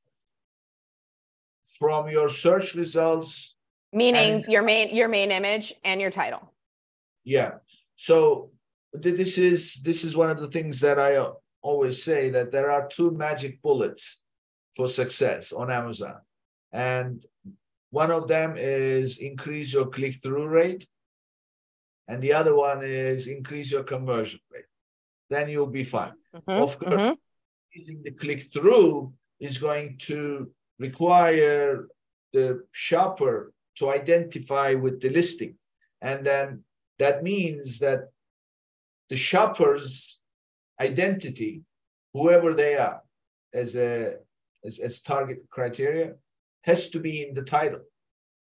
[1.80, 3.57] From your search results,
[3.97, 6.53] meaning and, your main your main image and your title.
[7.23, 7.51] Yeah.
[7.95, 8.51] So
[8.93, 11.12] this is this is one of the things that i
[11.62, 14.21] always say that there are two magic bullets
[14.75, 16.17] for success on amazon.
[16.71, 17.23] And
[17.89, 20.88] one of them is increase your click-through rate.
[22.07, 24.65] And the other one is increase your conversion rate.
[25.29, 26.13] Then you'll be fine.
[26.36, 27.13] Mm-hmm, of course mm-hmm.
[27.65, 31.88] increasing the click-through is going to require
[32.33, 35.55] the shopper to identify with the listing.
[36.01, 36.63] And then
[36.99, 38.09] that means that
[39.09, 40.21] the shopper's
[40.79, 41.63] identity,
[42.13, 43.01] whoever they are,
[43.53, 44.15] as a
[44.65, 46.15] as, as target criteria,
[46.63, 47.81] has to be in the title,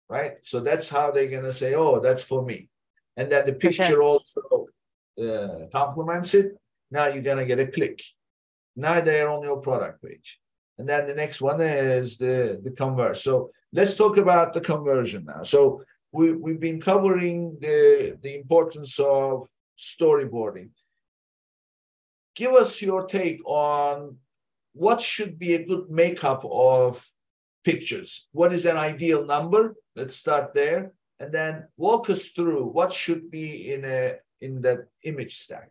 [0.09, 0.35] right?
[0.43, 2.69] So that's how they're gonna say, "Oh, that's for me,"
[3.17, 4.09] and then the picture okay.
[4.11, 4.67] also
[5.19, 6.53] uh, complements it.
[6.91, 8.03] Now you're gonna get a click.
[8.77, 10.41] Now they're on your product page.
[10.79, 13.17] And then the next one is the, the convert.
[13.17, 15.43] So let's talk about the conversion now.
[15.43, 15.83] So
[16.13, 20.71] we, we've been covering the, the importance of storyboarding.
[22.35, 24.17] Give us your take on
[24.75, 27.07] what should be a good makeup of
[27.65, 28.29] pictures.
[28.33, 29.75] What is an ideal number?
[29.95, 30.93] Let's start there.
[31.21, 35.71] And then walk us through what should be in a in that image stack.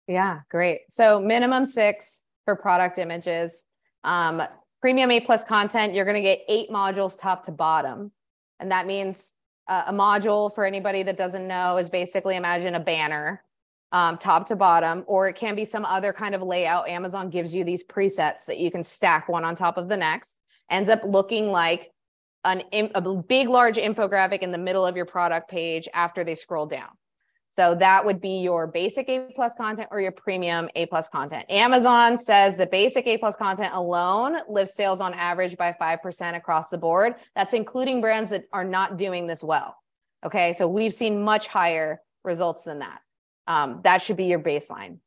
[0.07, 0.81] Yeah, great.
[0.89, 3.63] So minimum six for product images.
[4.03, 4.41] Um,
[4.85, 8.11] premium A plus content, you're going to get eight modules top to bottom.
[8.59, 9.33] And that means
[9.67, 13.43] uh, a module for anybody that doesn't know is basically imagine a banner
[13.91, 16.87] um, top to bottom, or it can be some other kind of layout.
[16.87, 20.35] Amazon gives you these presets that you can stack one on top of the next.
[20.69, 21.91] Ends up looking like
[22.43, 26.67] an, a big, large infographic in the middle of your product page after they scroll
[26.67, 26.89] down.
[27.55, 31.49] So that would be your basic A plus content or your premium A plus content.
[31.49, 36.67] Amazon says the basic A plus content alone lifts sales on average by 5% across
[36.67, 37.15] the board.
[37.33, 39.77] That's including brands that are not doing this well.
[40.25, 40.51] Okay.
[40.51, 42.99] So we've seen much higher results than that.
[43.47, 44.97] Um, that should be your baseline.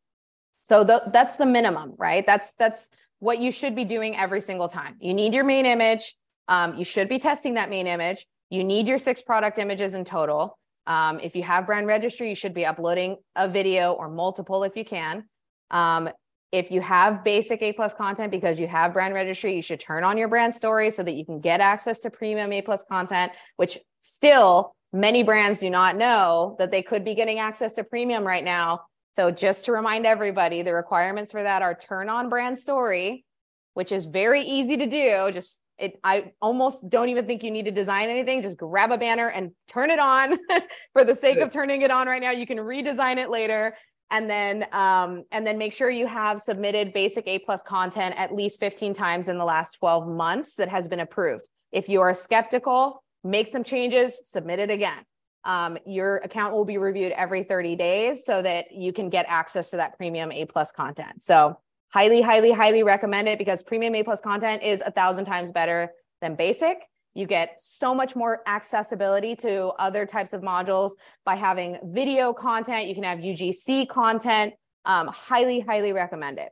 [0.63, 2.25] So the, that's the minimum, right?
[2.25, 4.97] That's, that's what you should be doing every single time.
[5.01, 6.17] You need your main image.
[6.49, 8.27] Um, you should be testing that main image.
[8.49, 10.59] You need your six product images in total.
[10.89, 14.75] Um, if you have brand registry, you should be uploading a video or multiple if
[14.75, 15.25] you can.
[15.71, 16.09] Um,
[16.51, 20.03] if you have basic A plus content because you have brand registry, you should turn
[20.03, 23.33] on your brand story so that you can get access to premium A plus content,
[23.57, 28.27] which still many brands do not know that they could be getting access to premium
[28.27, 28.81] right now.
[29.15, 33.27] So just to remind everybody, the requirements for that are turn on brand story,
[33.75, 35.31] which is very easy to do.
[35.35, 38.43] Just it i almost don't even think you need to design anything.
[38.43, 40.39] Just grab a banner and turn it on.
[40.93, 43.77] For the sake of turning it on right now you can redesign it later.
[44.11, 48.35] And then um, and then make sure you have submitted basic a plus content at
[48.35, 51.49] least 15 times in the last 12 months that has been approved.
[51.73, 55.05] If you are skeptical make some changes submit it again.
[55.45, 59.71] Um, your account will be reviewed every 30 days so that you can get access
[59.71, 61.25] to that premium a plus content.
[61.25, 65.51] So highly, highly, highly recommend it because premium A plus content is a thousand times
[65.51, 66.79] better than basic.
[67.15, 70.93] You get so much more accessibility to other types of modules
[71.25, 72.87] by having video content.
[72.87, 74.55] You can have UGC content.
[74.85, 76.51] Um, highly, highly recommend it.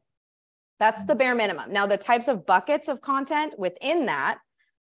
[0.79, 1.73] That's the bare minimum.
[1.73, 4.39] Now, the types of buckets of content within that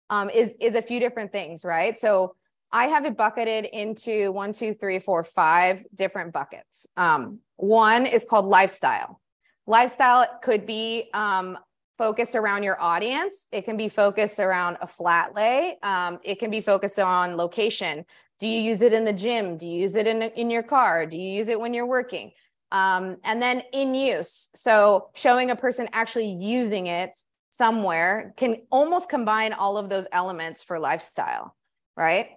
[0.10, 1.98] um, is is a few different things, right?
[1.98, 2.36] So
[2.72, 6.86] I have it bucketed into one, two, three, four, five different buckets.
[6.98, 9.22] Um, one is called lifestyle.
[9.68, 11.58] Lifestyle could be um,
[11.98, 13.48] focused around your audience.
[13.52, 15.78] It can be focused around a flat lay.
[15.82, 18.06] Um, it can be focused on location.
[18.40, 19.58] Do you use it in the gym?
[19.58, 21.06] Do you use it in, in your car?
[21.06, 22.32] Do you use it when you're working?
[22.72, 24.50] Um, and then in use.
[24.56, 27.18] So showing a person actually using it
[27.52, 31.56] somewhere can almost combine all of those elements for lifestyle,
[31.96, 32.32] right?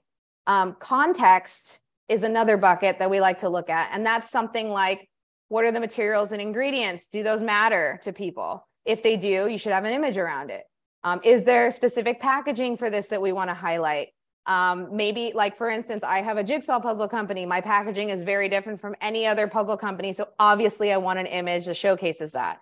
[0.47, 3.91] Um, context is another bucket that we like to look at.
[3.93, 5.09] And that's something like
[5.49, 7.07] what are the materials and ingredients?
[7.07, 8.67] Do those matter to people?
[8.85, 10.65] If they do, you should have an image around it.
[11.05, 14.09] Um, is there specific packaging for this that we want to highlight?
[14.47, 17.45] Um, maybe, like for instance, I have a jigsaw puzzle company.
[17.45, 20.13] My packaging is very different from any other puzzle company.
[20.13, 22.59] So obviously, I want an image that showcases that.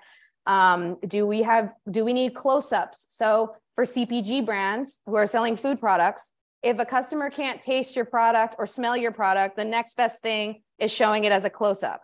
[0.47, 1.73] Um, do we have?
[1.91, 3.07] Do we need close-ups?
[3.09, 6.33] So for CPG brands who are selling food products,
[6.63, 10.63] if a customer can't taste your product or smell your product, the next best thing
[10.79, 12.01] is showing it as a close-up.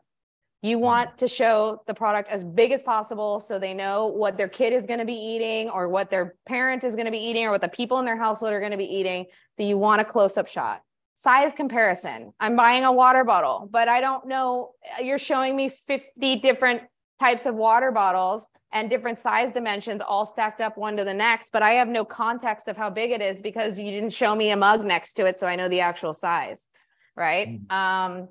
[0.62, 0.84] You mm-hmm.
[0.84, 4.72] want to show the product as big as possible so they know what their kid
[4.72, 7.50] is going to be eating or what their parent is going to be eating or
[7.50, 9.26] what the people in their household are going to be eating.
[9.56, 10.82] So you want a close up shot.
[11.14, 12.32] Size comparison.
[12.40, 14.70] I'm buying a water bottle, but I don't know.
[15.00, 16.82] You're showing me 50 different
[17.20, 21.52] types of water bottles and different size dimensions all stacked up one to the next,
[21.52, 24.50] but I have no context of how big it is because you didn't show me
[24.50, 25.38] a mug next to it.
[25.38, 26.66] So I know the actual size,
[27.14, 27.48] right?
[27.48, 27.76] Mm-hmm.
[27.76, 28.28] Um,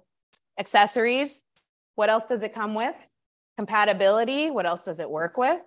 [0.58, 1.46] accessories.
[1.96, 2.96] What else does it come with?
[3.58, 4.50] Compatibility.
[4.50, 5.62] What else does it work with?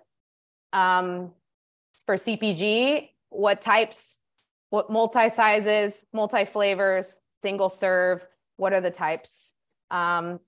[0.73, 1.31] Um,
[2.05, 4.19] for CPG, what types,
[4.69, 8.25] what multi sizes, multi flavors, single serve,
[8.57, 9.53] what are the types?
[9.91, 10.39] Um,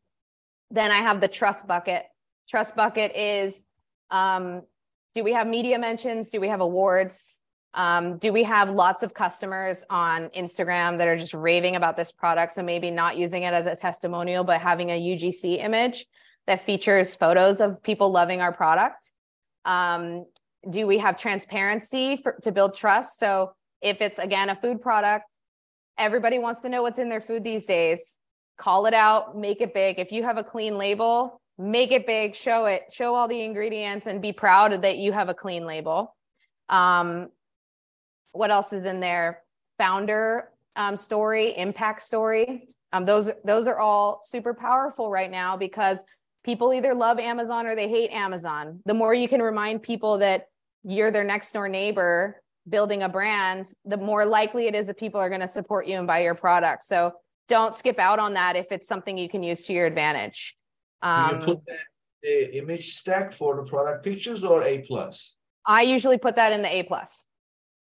[0.71, 2.03] then I have the trust bucket.
[2.49, 3.63] Trust bucket is
[4.09, 4.63] um,
[5.13, 6.29] do we have media mentions?
[6.29, 7.39] Do we have awards?
[7.77, 12.11] Um, do we have lots of customers on Instagram that are just raving about this
[12.11, 12.53] product?
[12.53, 16.07] So maybe not using it as a testimonial, but having a UGC image
[16.47, 19.11] that features photos of people loving our product.
[19.63, 20.25] Um,
[20.67, 23.19] do we have transparency for, to build trust?
[23.19, 25.25] So if it's again a food product,
[25.99, 28.17] everybody wants to know what's in their food these days.
[28.57, 29.99] Call it out, make it big.
[29.99, 34.07] If you have a clean label, make it big, show it, show all the ingredients,
[34.07, 36.15] and be proud that you have a clean label.
[36.69, 37.29] Um,
[38.31, 39.43] what else is in there?
[39.77, 42.67] Founder um, story, impact story.
[42.93, 46.03] Um, those those are all super powerful right now because
[46.43, 48.79] people either love Amazon or they hate Amazon.
[48.85, 50.47] The more you can remind people that
[50.83, 55.19] you're their next door neighbor building a brand, the more likely it is that people
[55.19, 56.83] are going to support you and buy your product.
[56.83, 57.13] So
[57.49, 60.55] don't skip out on that if it's something you can use to your advantage.
[61.01, 61.59] Um, you put
[62.23, 65.35] the image stack for the product pictures or A plus?
[65.65, 67.26] I usually put that in the A plus.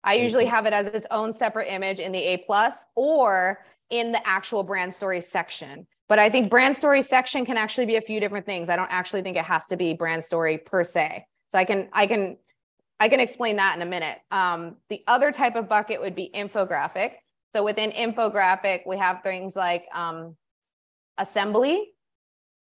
[0.02, 4.12] I usually have it as its own separate image in the A plus or in
[4.12, 5.86] the actual brand story section.
[6.08, 8.68] But I think brand story section can actually be a few different things.
[8.68, 11.26] I don't actually think it has to be brand story per se.
[11.48, 12.36] So I can I can
[12.98, 14.18] I can explain that in a minute.
[14.30, 17.12] Um, the other type of bucket would be infographic.
[17.52, 20.36] So within infographic, we have things like um,
[21.18, 21.92] assembly.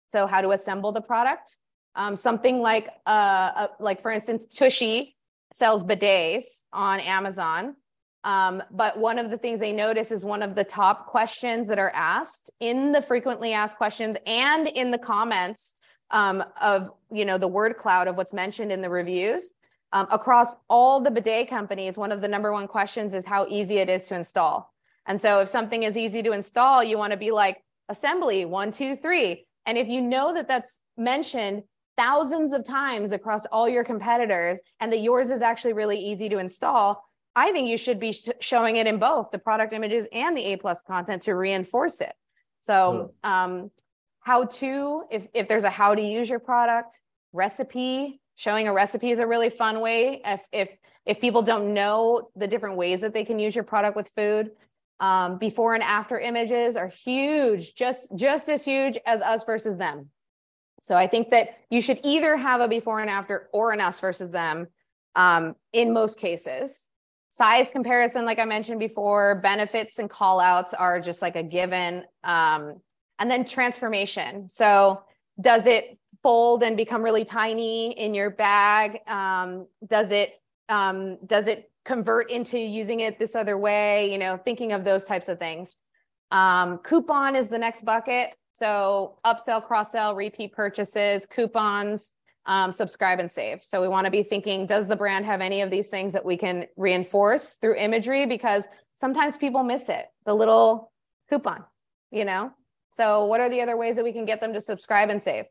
[0.09, 1.57] So how to assemble the product.
[1.95, 5.16] Um, something like, uh, uh, like for instance, Tushy
[5.53, 7.75] sells bidets on Amazon.
[8.23, 11.79] Um, but one of the things they notice is one of the top questions that
[11.79, 15.75] are asked in the frequently asked questions and in the comments
[16.11, 19.53] um, of you know the word cloud of what's mentioned in the reviews
[19.93, 23.77] um, across all the bidet companies, one of the number one questions is how easy
[23.77, 24.73] it is to install.
[25.05, 28.71] And so if something is easy to install, you want to be like assembly one,
[28.71, 29.45] two, three.
[29.65, 31.63] And if you know that that's mentioned
[31.97, 36.37] thousands of times across all your competitors and that yours is actually really easy to
[36.37, 37.03] install,
[37.35, 40.43] I think you should be sh- showing it in both the product images and the
[40.45, 42.13] A plus content to reinforce it.
[42.61, 43.71] So, um,
[44.21, 46.99] how to, if, if there's a how to use your product,
[47.31, 50.21] recipe, showing a recipe is a really fun way.
[50.25, 50.69] If if
[51.05, 54.51] if people don't know the different ways that they can use your product with food
[54.99, 60.09] um, before and after images are huge just just as huge as us versus them
[60.79, 63.99] so i think that you should either have a before and after or an us
[63.99, 64.67] versus them
[65.15, 66.87] um, in most cases
[67.29, 72.03] size comparison like i mentioned before benefits and call outs are just like a given
[72.23, 72.79] um,
[73.19, 75.01] and then transformation so
[75.39, 78.99] does it fold and become really tiny in your bag?
[79.07, 84.11] Um, does it um, does it convert into using it this other way?
[84.11, 85.71] You know, thinking of those types of things.
[86.31, 88.35] Um, coupon is the next bucket.
[88.57, 92.11] So upsell, cross sell, repeat purchases, coupons,
[92.47, 93.61] um, subscribe and save.
[93.61, 96.25] So we want to be thinking, does the brand have any of these things that
[96.25, 98.25] we can reinforce through imagery?
[98.25, 98.63] Because
[98.95, 100.91] sometimes people miss it, the little
[101.29, 101.65] coupon,
[102.09, 102.51] you know?
[102.89, 105.45] So what are the other ways that we can get them to subscribe and save?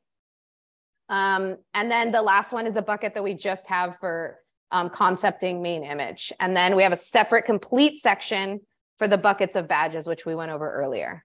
[1.09, 4.39] Um, and then the last one is a bucket that we just have for
[4.73, 6.33] um, concepting main image.
[6.41, 8.63] And then we have a separate complete section
[8.99, 11.25] for the buckets of badges, which we went over earlier.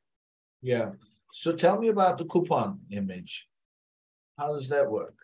[0.62, 0.92] Yeah.
[1.34, 3.48] So tell me about the coupon image.
[4.38, 5.16] How does that work?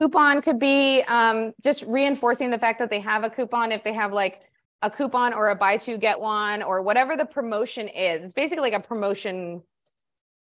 [0.00, 3.92] Coupon could be um, just reinforcing the fact that they have a coupon if they
[3.92, 4.40] have like
[4.82, 8.24] a coupon or a buy two get one or whatever the promotion is.
[8.24, 9.62] It's basically like a promotion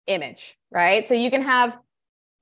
[0.06, 1.08] image, right?
[1.08, 1.78] So you can have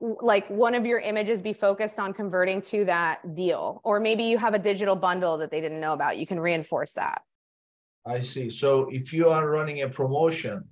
[0.00, 4.36] like one of your images be focused on converting to that deal or maybe you
[4.36, 7.22] have a digital bundle that they didn't know about you can reinforce that
[8.04, 10.62] i see so if you are running a promotion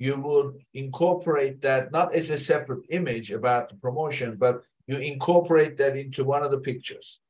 [0.00, 5.76] you would incorporate that not as a separate image about the promotion but you incorporate
[5.76, 7.20] that into one of the pictures.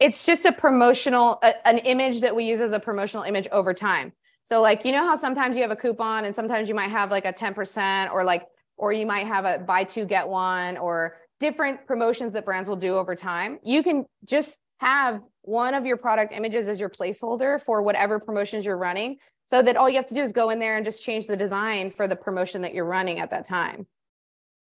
[0.00, 3.72] It's just a promotional a, an image that we use as a promotional image over
[3.72, 4.12] time.
[4.42, 7.12] So like you know how sometimes you have a coupon and sometimes you might have
[7.12, 8.46] like a 10% or like
[8.76, 12.76] or you might have a buy two get one or different promotions that brands will
[12.76, 13.58] do over time.
[13.62, 18.64] You can just have one of your product images as your placeholder for whatever promotions
[18.64, 21.02] you're running so that all you have to do is go in there and just
[21.02, 23.86] change the design for the promotion that you're running at that time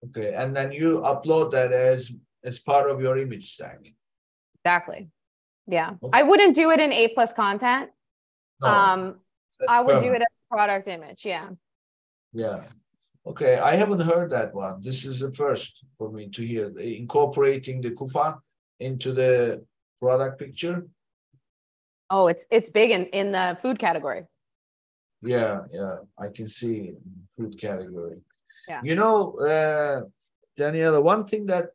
[0.05, 2.13] okay and then you upload that as
[2.45, 3.81] as part of your image stack.
[4.65, 5.09] Exactly.
[5.67, 5.91] Yeah.
[6.03, 6.19] Okay.
[6.19, 7.91] I wouldn't do it in A plus content.
[8.61, 9.15] No, um,
[9.69, 11.25] I would do it as a product image.
[11.25, 11.51] Yeah.
[12.33, 12.65] Yeah.
[13.27, 14.81] Okay, I haven't heard that one.
[14.81, 18.39] This is the first for me to hear incorporating the coupon
[18.81, 19.65] into the
[20.01, 20.87] product picture.
[22.11, 24.25] Oh, it's it's big in in the food category.
[25.23, 26.95] Yeah, yeah, I can see
[27.37, 28.19] food category.
[28.69, 28.81] Yeah.
[28.85, 30.03] You know, uh,
[30.59, 31.71] Daniela, one thing that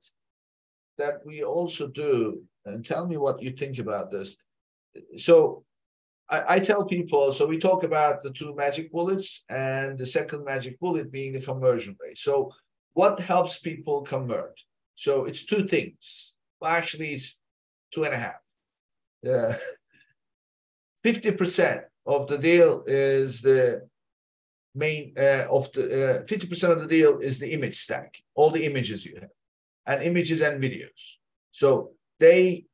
[0.98, 4.38] that we also do, and tell me what you think about this.
[5.18, 5.66] So
[6.30, 10.46] I, I tell people, so we talk about the two magic bullets and the second
[10.46, 12.18] magic bullet being the conversion rate.
[12.18, 12.52] So
[12.94, 14.60] what helps people convert?
[14.96, 16.36] So it's two things.
[16.62, 17.40] Well, actually, it's
[17.92, 18.36] two and a half.
[19.24, 19.56] Yeah.
[21.06, 23.88] 50% of the deal is the
[24.76, 28.66] main uh, of the uh, 50% of the deal is the image stack, all the
[28.66, 29.30] images you have,
[29.86, 31.18] and images and videos.
[31.52, 32.66] So they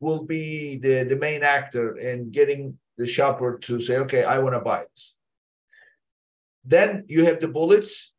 [0.00, 4.54] will be the, the main actor in getting the shopper to say, okay, I want
[4.54, 5.14] to buy this.
[6.64, 8.12] Then you have the bullets,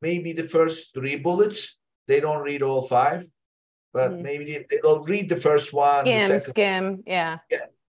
[0.00, 1.78] maybe the first three bullets.
[2.08, 3.24] They don't read all five,
[3.92, 4.22] but Mhm.
[4.22, 7.02] maybe they- they'll read the first one, the Skim, second skim.
[7.06, 7.38] Yeah.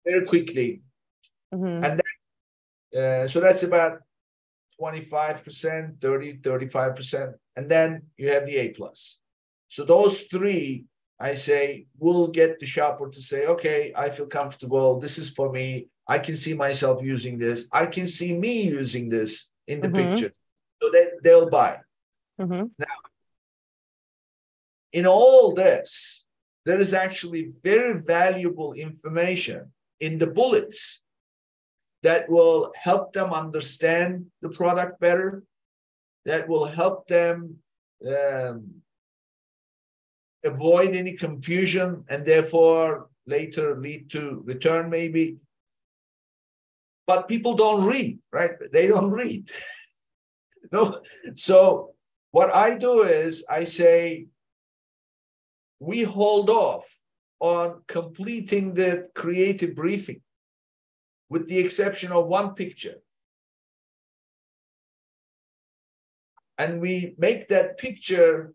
[0.05, 0.81] very quickly.
[1.53, 1.99] Mhm.
[2.95, 3.99] Uh, so that's about
[4.79, 7.35] 25%, 30, 35%.
[7.55, 9.21] And then you have the A plus.
[9.67, 10.85] So those three,
[11.19, 14.99] I say, will get the shopper to say, okay, I feel comfortable.
[14.99, 15.87] This is for me.
[16.07, 17.67] I can see myself using this.
[17.71, 19.95] I can see me using this in the Mhm.
[19.95, 20.33] picture.
[20.81, 21.79] So they, they'll buy.
[22.39, 22.71] Mhm.
[24.91, 26.25] In all this,
[26.65, 31.02] there is actually very valuable information in the bullets
[32.03, 35.43] that will help them understand the product better,
[36.25, 37.55] that will help them
[38.05, 38.69] um,
[40.43, 45.37] avoid any confusion and therefore later lead to return, maybe.
[47.07, 48.51] But people don't read, right?
[48.71, 49.49] They don't read.
[50.71, 51.01] no.
[51.35, 51.93] So
[52.31, 54.27] what I do is I say,
[55.79, 56.83] we hold off
[57.39, 60.21] on completing the creative briefing
[61.33, 62.97] with the exception of one picture.
[66.59, 68.53] And we make that picture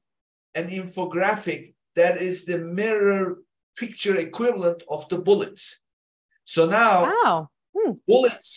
[0.55, 3.39] an infographic that is the mirror
[3.77, 5.83] picture equivalent of the bullets.
[6.45, 7.51] So now Wow.
[8.07, 8.51] bullets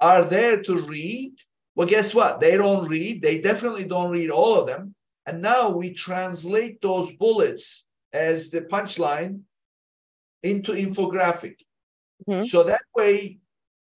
[0.00, 1.32] are there to read.
[1.74, 2.38] Well, guess what?
[2.40, 3.22] They don't read.
[3.22, 4.94] They definitely don't read all of them.
[5.26, 9.42] And now we translate those bullets as the punchline
[10.44, 11.56] into infographic.
[12.28, 12.48] Mhm.
[12.48, 13.38] So that way,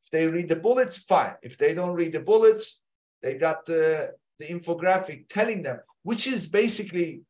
[0.09, 1.35] if they read the bullets, fine.
[1.43, 2.81] If they don't read the bullets,
[3.23, 7.21] they got the, the infographic telling them, which is basically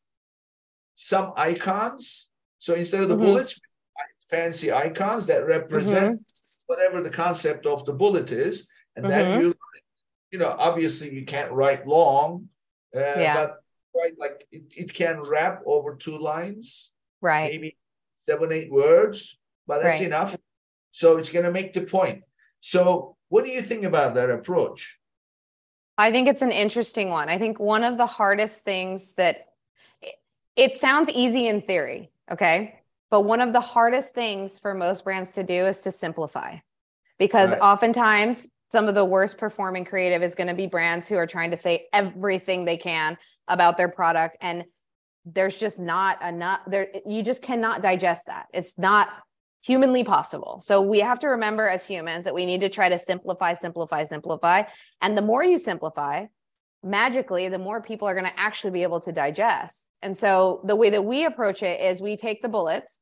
[0.94, 2.30] some icons.
[2.60, 3.20] So instead of the Mhm.
[3.26, 3.60] bullets,
[4.30, 6.24] fancy icons that represent
[6.66, 9.40] whatever the concept of the bullet is, and then Mhm.
[9.40, 9.54] you,
[10.30, 12.48] you know, obviously you can't write long,
[12.94, 13.34] uh, Yeah.
[13.34, 13.50] but
[13.94, 17.50] right, like it, it can wrap over two lines, Right.
[17.50, 17.76] maybe
[18.26, 20.06] seven, eight words, but that's Right.
[20.06, 20.36] enough.
[20.92, 22.22] So it's going to make the point.
[22.60, 24.98] So, what do you think about that approach?
[25.96, 27.28] I think it's an interesting one.
[27.28, 29.46] I think one of the hardest things that
[30.00, 30.14] it,
[30.56, 32.80] it sounds easy in theory, okay?
[33.10, 36.56] But one of the hardest things for most brands to do is to simplify.
[37.18, 37.60] Because Right.
[37.60, 41.50] oftentimes some of the worst performing creative is going to be brands who are trying
[41.50, 44.64] to say everything they can about their product and
[45.24, 48.46] there's just not enough there you just cannot digest that.
[48.52, 49.08] It's not
[49.62, 50.60] humanly possible.
[50.62, 54.04] So we have to remember as humans that we need to try to simplify, simplify,
[54.04, 54.62] simplify.
[55.00, 56.26] And the more you simplify,
[56.82, 59.86] magically, the more people are going to actually be able to digest.
[60.00, 63.00] And so the way that we approach it is we take the bullets,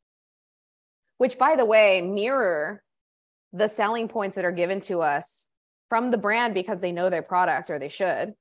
[1.18, 2.82] which by the way, mirror
[3.52, 5.48] the selling points that are given to us
[5.88, 8.34] from the brand because they know their product or they should,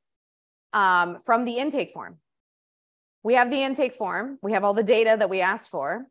[0.74, 2.18] um, from the intake form.
[3.24, 6.06] We have the intake form, we have all the data that we asked for.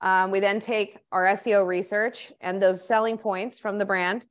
[0.00, 4.26] Um, we then take our SEO research and those selling points from the brand,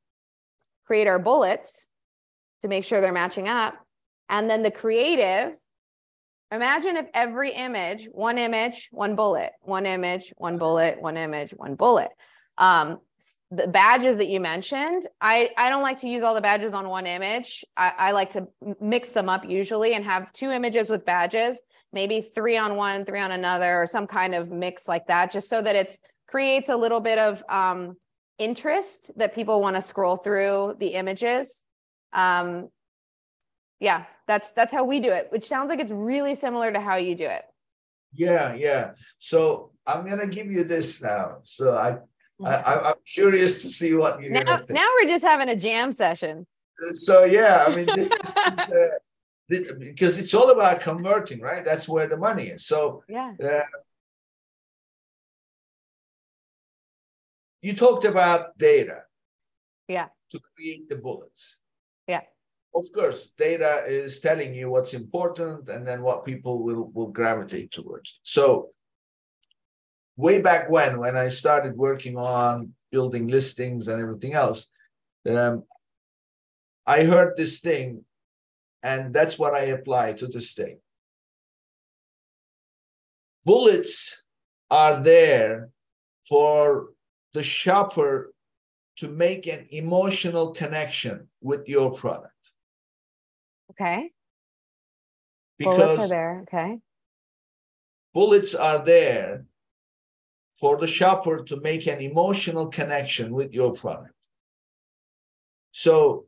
[0.86, 1.88] create our bullets
[2.62, 3.76] to make sure they're matching up.
[4.30, 5.56] And then the creative,
[6.52, 11.76] imagine if every image, one image, one bullet, one image, one bullet, one image, one
[11.76, 12.10] bullet.
[12.58, 13.00] Um,
[13.52, 16.90] the badges that you mentioned, I, I don't like to use all the badges on
[16.90, 17.64] one image.
[17.78, 18.48] I, I like to
[18.80, 21.58] mix them up usually and have two images with badges
[21.94, 25.48] maybe three on one, three on another, or some kind of mix like that, just
[25.48, 27.96] so that it creates a little bit of um,
[28.40, 31.64] interest that people want to scroll through the images.
[32.12, 32.70] Um,
[33.80, 36.96] yeah, that's that's how we do it, which sounds like it's really similar to how
[36.96, 37.44] you do it.
[38.14, 38.92] Yeah, yeah.
[39.20, 41.38] So I'm gonna give you this now.
[41.44, 41.98] So I,
[42.46, 46.48] I I'm curious to see what you're now, now we're just having a jam session.
[46.92, 48.88] So yeah, I mean this, is, uh,
[49.50, 51.66] because it's all about converting, right?
[51.66, 52.66] That's where the money is.
[52.66, 53.34] So Yeah.
[53.44, 53.64] uh,
[57.62, 59.04] you talked about data.
[59.88, 60.08] Yeah.
[60.32, 61.60] To create the bullets.
[62.08, 62.22] Yeah.
[62.74, 67.72] Of course, data is telling you what's important and then what people will, will gravitate
[67.72, 68.20] towards.
[68.24, 68.72] So
[70.16, 74.70] way back when, when I started working on building listings and everything else,
[75.30, 75.64] um,
[76.86, 78.04] I heard this thing,
[78.84, 80.78] and that's what I apply to this day.
[83.46, 84.24] Bullets
[84.70, 85.70] are there
[86.28, 86.90] for
[87.34, 88.34] the shopper
[88.98, 92.34] to make an emotional connection with your product
[93.72, 94.12] Okay.
[95.60, 96.40] Bullets are there.
[96.44, 96.80] Okay.
[98.14, 99.46] bullets are there
[100.60, 104.14] for the shopper to make an emotional connection with your product.
[105.72, 106.28] So,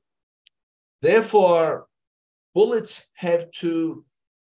[1.02, 1.88] therefore,
[2.56, 4.06] bullets have to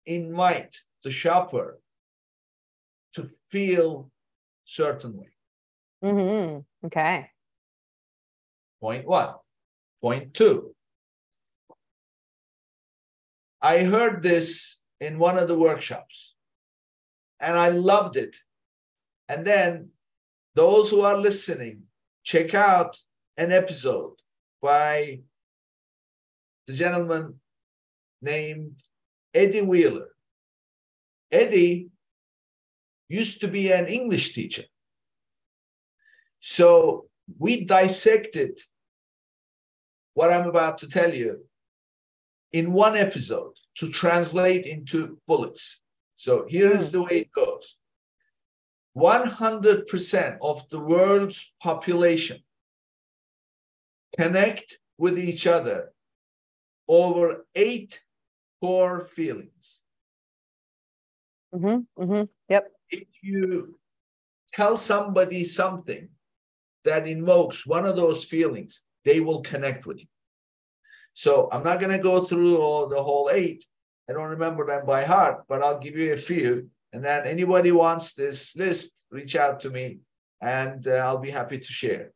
[0.05, 1.81] invite the shopper
[3.15, 4.11] to feel
[4.63, 5.31] certain way.
[6.01, 7.31] hmm Okay.
[8.79, 9.33] Point one.
[10.01, 10.75] Point two.
[13.61, 16.35] I heard this in one of the workshops
[17.39, 18.35] and I loved it.
[19.27, 19.89] And then
[20.53, 21.83] those who are listening,
[22.23, 22.95] check out
[23.37, 24.15] an episode
[24.61, 25.21] by
[26.67, 27.39] the gentleman
[28.21, 28.79] named
[29.33, 30.09] Eddie Wheeler.
[31.31, 31.89] Eddie
[33.09, 34.63] used to be an English teacher.
[36.39, 37.07] So
[37.39, 38.59] we dissected
[40.13, 41.45] what I'm about to tell you
[42.51, 45.81] in one episode to translate into bullets.
[46.15, 46.97] So here is hmm.
[46.97, 47.77] the way it goes
[48.95, 52.37] 100% of the world's population
[54.17, 55.91] connect with each other
[56.87, 57.99] over eight
[58.61, 59.83] core feelings.
[61.53, 62.71] hmm hmm Yep.
[62.89, 63.79] If you
[64.53, 66.09] tell somebody something
[66.83, 70.07] that invokes one of those feelings, they will connect with you.
[71.13, 73.65] So I'm not going to go through all the whole eight.
[74.09, 76.69] I don't remember them by heart, but I'll give you a few.
[76.93, 79.99] And then anybody wants this list, reach out to me
[80.41, 82.11] and uh, I'll be happy to share.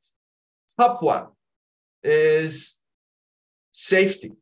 [0.79, 1.27] Top one
[2.03, 2.79] is
[3.71, 4.33] safety.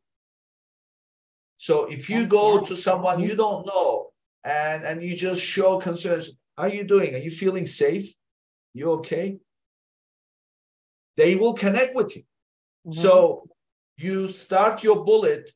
[1.58, 4.10] So if you go to someone you don't know
[4.44, 7.14] and, and you just show concerns, how are you doing?
[7.14, 8.14] Are you feeling safe?
[8.74, 9.38] You okay?
[11.16, 12.22] They will connect with you.
[12.86, 12.94] Mhm.
[12.94, 13.48] So
[13.96, 15.50] you start your bullet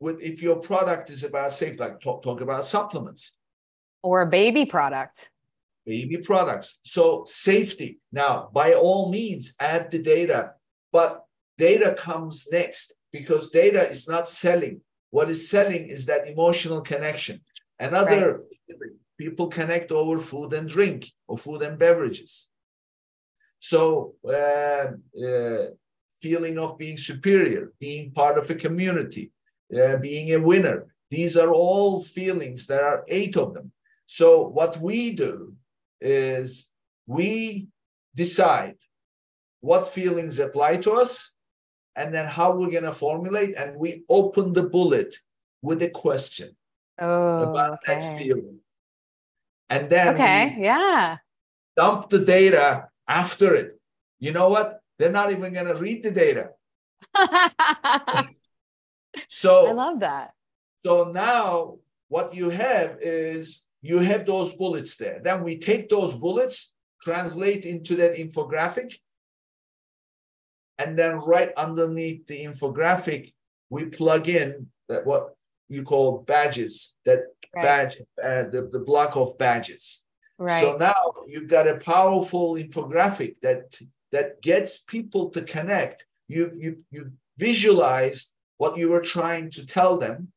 [0.00, 3.32] with if your product is about safe, like talk, talk about supplements,
[4.02, 5.30] or a baby product.
[5.84, 6.78] baby products.
[6.82, 7.98] So safety.
[8.12, 10.52] Now, by all means, add the data,
[10.92, 11.24] but
[11.58, 14.80] data comes next because data is not selling.
[15.12, 17.42] What is selling is that emotional connection.
[17.78, 18.44] Another
[19.18, 22.48] people connect over food and drink or food and beverages.
[23.60, 24.86] So uh,
[25.28, 25.64] uh,
[26.18, 29.32] feeling of being superior, being part of a community,
[29.78, 30.78] uh, being a winner.
[31.10, 32.66] These are all feelings.
[32.66, 33.70] There are eight of them.
[34.06, 35.54] So what we do
[36.00, 36.72] is
[37.06, 37.68] we
[38.14, 38.78] decide
[39.60, 41.34] what feelings apply to us
[41.96, 45.16] and then how we're going to formulate and we open the bullet
[45.60, 46.56] with a question
[46.98, 48.16] Oh, about that okay.
[48.18, 48.58] feeling
[49.70, 50.54] and then Okay.
[50.58, 51.18] Yeah.
[51.76, 53.80] dump the data after it
[54.20, 56.50] you know what they're not even going to read the data
[59.28, 60.32] so I love that.
[60.84, 61.76] So now
[62.08, 65.20] what you have is you have those bullets there.
[65.22, 68.94] Then we take those bullets, translate into that infographic,
[70.78, 73.32] and then right underneath the infographic,
[73.70, 75.34] we plug in that what
[75.68, 77.20] you call badges, that
[77.54, 77.62] Right.
[77.62, 80.02] badge, uh, the, the block of badges.
[80.38, 80.60] Right.
[80.60, 80.94] So now
[81.26, 83.76] you've got a powerful infographic that
[84.10, 86.06] that gets people to connect.
[86.28, 90.32] You you you visualized what you were trying to tell them.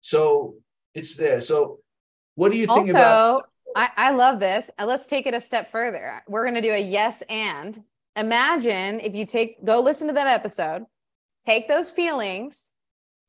[0.00, 0.56] So
[0.94, 1.40] it's there.
[1.40, 1.80] So
[2.36, 3.42] what do you think about
[3.76, 4.70] I, I love this.
[4.78, 6.22] Let's take it a step further.
[6.28, 7.82] We're going to do a yes and.
[8.16, 10.84] Imagine if you take, go listen to that episode,
[11.46, 12.68] take those feelings,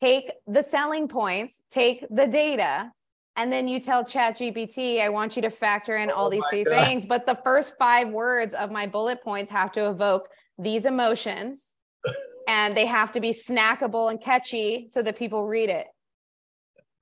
[0.02, 2.92] take the selling points, take the data,
[3.36, 6.64] and then you tell ChatGPT, I want you to factor in all Oh these three
[6.64, 6.86] God.
[6.86, 7.06] things.
[7.06, 10.28] But the first five words of my bullet points have to evoke
[10.58, 11.74] these emotions
[12.48, 15.88] and they have to be snackable and catchy so that people read it.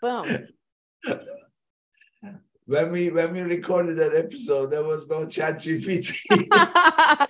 [0.02, 0.46] Boom.
[2.66, 6.48] when we when we recorded that episode, there was no chat GPT.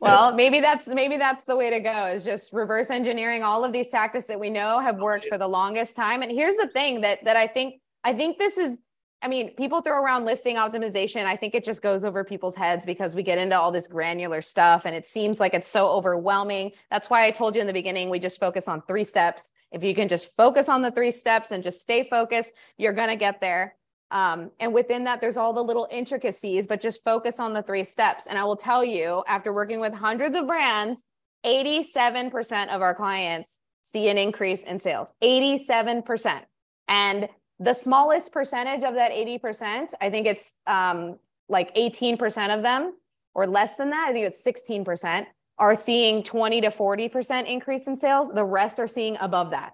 [0.00, 3.72] well, maybe that's maybe that's the way to go is just reverse engineering all of
[3.72, 6.22] these tactics that we know have worked for the longest time.
[6.22, 8.78] And here's the thing that that I think I think this is
[9.20, 11.24] I mean, people throw around listing optimization.
[11.24, 14.40] I think it just goes over people's heads because we get into all this granular
[14.40, 16.70] stuff and it seems like it's so overwhelming.
[16.90, 19.50] That's why I told you in the beginning, we just focus on three steps.
[19.72, 23.08] If you can just focus on the three steps and just stay focused, you're going
[23.08, 23.74] to get there.
[24.10, 27.84] Um, and within that, there's all the little intricacies, but just focus on the three
[27.84, 28.26] steps.
[28.26, 31.04] And I will tell you, after working with hundreds of brands,
[31.44, 35.12] 87% of our clients see an increase in sales.
[35.22, 36.40] 87%.
[36.88, 37.28] And
[37.60, 42.94] the smallest percentage of that 80%, I think it's um, like 18% of them
[43.34, 44.08] or less than that.
[44.08, 45.26] I think it's 16%
[45.58, 48.30] are seeing 20 to 40% increase in sales.
[48.32, 49.72] The rest are seeing above that.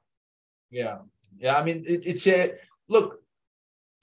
[0.70, 0.98] Yeah.
[1.38, 1.56] Yeah.
[1.56, 2.54] I mean, it, it's a
[2.88, 3.20] look,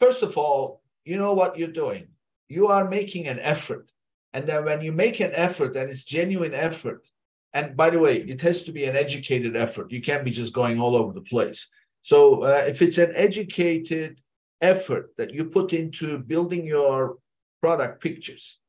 [0.02, 2.08] first of all, you know what you're doing.
[2.50, 3.92] You are making an effort.
[4.34, 7.06] And then when you make an effort and it's genuine effort,
[7.54, 9.92] and by the way, it has to be an educated effort.
[9.92, 11.68] You can't be just going all over the place.
[12.02, 14.20] So uh, if it's an educated
[14.62, 17.18] effort that you put into building your
[17.62, 18.60] product pictures,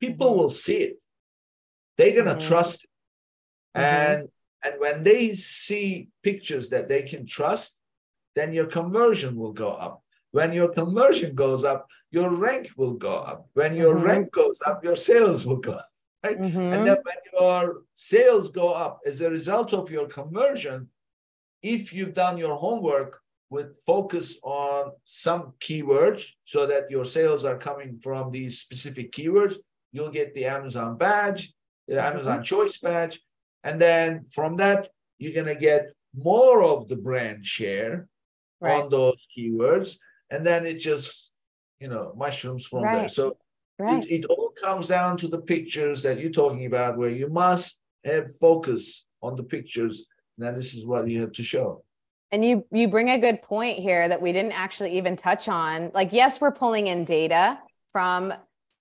[0.00, 0.38] people mm-hmm.
[0.38, 0.96] will see it.
[1.96, 2.48] They're gonna mm-hmm.
[2.48, 2.90] trust it.
[3.78, 3.84] Mm-hmm.
[3.84, 4.28] And
[4.64, 7.80] and when they see pictures that they can trust,
[8.34, 10.02] then your conversion will go up.
[10.32, 13.48] When your conversion goes up, your rank will go up.
[13.54, 14.06] When your mm-hmm.
[14.06, 15.88] rank goes up, your sales will go up.
[16.24, 16.38] Right?
[16.38, 16.84] And mm-hmm.
[16.84, 20.88] then when your sales go up as a result of your conversion,
[21.62, 23.20] if you've done your homework
[23.50, 29.56] with focus on some keywords so that your sales are coming from these specific keywords,
[29.92, 31.52] you'll get the Amazon badge,
[31.86, 32.12] the mm-hmm.
[32.12, 33.20] Amazon choice badge.
[33.64, 38.08] And then from that, you're going to get more of the brand share
[38.60, 38.82] right.
[38.82, 39.98] on those keywords.
[40.32, 41.32] And then it just,
[41.78, 42.98] you know, mushrooms from right.
[43.00, 43.08] there.
[43.08, 43.36] So
[43.78, 44.04] right.
[44.04, 47.80] it, it all comes down to the pictures that you're talking about, where you must
[48.04, 50.08] have focus on the pictures
[50.38, 51.84] then this is what you have to show.
[52.30, 55.90] And you you bring a good point here that we didn't actually even touch on.
[55.92, 57.58] Like, yes, we're pulling in data
[57.92, 58.32] from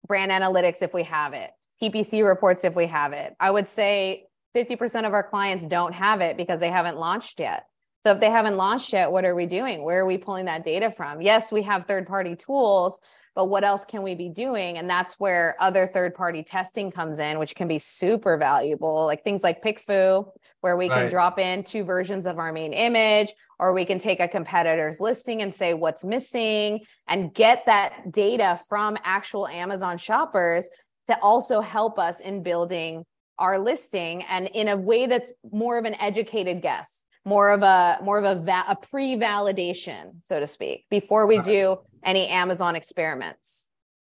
[0.08, 3.36] brand analytics if we have it, PPC reports if we have it.
[3.40, 7.66] I would say 50% of our clients don't have it because they haven't launched yet.
[8.04, 9.84] So if they haven't launched yet, what are we doing?
[9.84, 11.22] Where are we pulling that data from?
[11.22, 13.00] Yes, we have third party tools,
[13.36, 14.80] but what else can we be doing?
[14.80, 19.24] And that's where other third party testing comes in, which can be super valuable, like
[19.24, 20.28] things like PickFu
[20.62, 21.02] where we right.
[21.02, 25.00] can drop in two versions of our main image, or we can take a competitor's
[25.00, 30.68] listing and say what's missing and get that data from actual Amazon shoppers
[31.08, 33.06] to also help us in building
[33.38, 38.00] our listing and in a way that's more of an educated guess more of a
[38.04, 41.46] more of a, va- a pre-validation so to speak before we right.
[41.46, 43.68] do any amazon experiments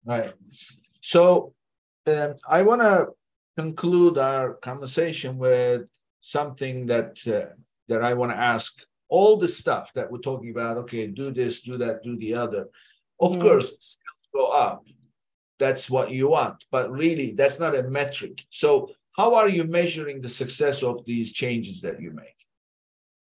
[0.05, 0.33] right
[1.01, 1.55] so
[2.07, 3.09] um, i want to
[3.57, 5.83] conclude our conversation with
[6.21, 7.53] something that uh,
[7.89, 8.85] that I want to ask.
[9.11, 12.69] All the stuff that we're talking about, okay, do this, do that, do the other.
[13.19, 13.41] Of mm.
[13.41, 14.87] course, sales go up.
[15.59, 18.45] That's what you want, but really, that's not a metric.
[18.51, 22.38] So, how are you measuring the success of these changes that you make?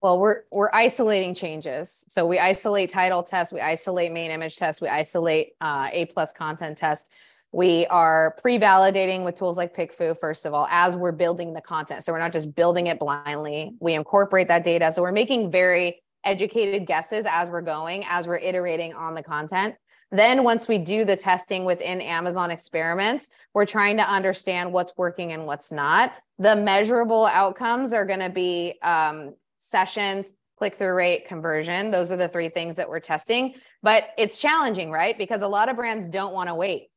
[0.01, 2.03] Well, we're we're isolating changes.
[2.09, 6.33] So we isolate title tests, we isolate main image tests, we isolate uh, A plus
[6.33, 7.05] content tests.
[7.53, 12.03] We are pre-validating with tools like PickFu, first of all, as we're building the content.
[12.03, 13.75] So we're not just building it blindly.
[13.81, 14.91] We incorporate that data.
[14.93, 19.75] So we're making very educated guesses as we're going, as we're iterating on the content.
[20.11, 25.33] Then once we do the testing within Amazon experiments, we're trying to understand what's working
[25.33, 26.13] and what's not.
[26.39, 31.91] The measurable outcomes are going to be um, sessions, click through rate, conversion.
[31.91, 33.53] Those are the three things that we're testing.
[33.83, 35.17] But it's challenging, right?
[35.17, 36.87] Because a lot of brands don't want to wait.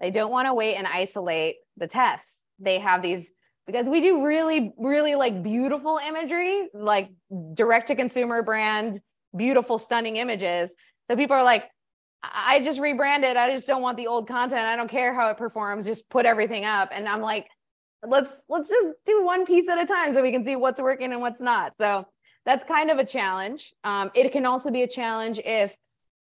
[0.00, 2.40] They don't want to wait and isolate the tests.
[2.58, 3.32] They have these
[3.66, 7.10] because we do really, really like beautiful imagery, like
[7.54, 9.00] direct to consumer brand,
[9.36, 10.74] beautiful, stunning images.
[11.08, 11.64] So people are like,
[12.22, 13.36] I just rebranded.
[13.36, 14.60] I just don't want the old content.
[14.60, 15.86] I don't care how it performs.
[15.86, 16.90] Just put everything up.
[16.92, 17.48] And I'm like,
[18.06, 21.12] let's let's just do one piece at a time so we can see what's working
[21.12, 21.74] and what's not.
[21.78, 22.06] So
[22.46, 23.72] that's kind of a challenge.
[23.84, 25.76] Um, it can also be a challenge if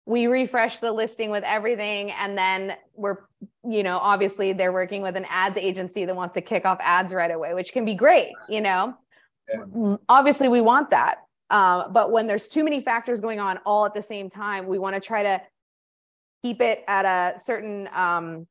[0.05, 3.17] we refresh the listing with everything and then we're
[3.63, 7.13] you know obviously they're working with an ads agency that wants to kick off ads
[7.13, 8.93] right away which can be great you know
[9.47, 9.95] yeah.
[10.09, 11.19] obviously we want that
[11.49, 14.77] uh, but when there's too many factors going on all at the same time we
[14.77, 15.41] want to try to
[16.43, 18.45] keep it at a certain um,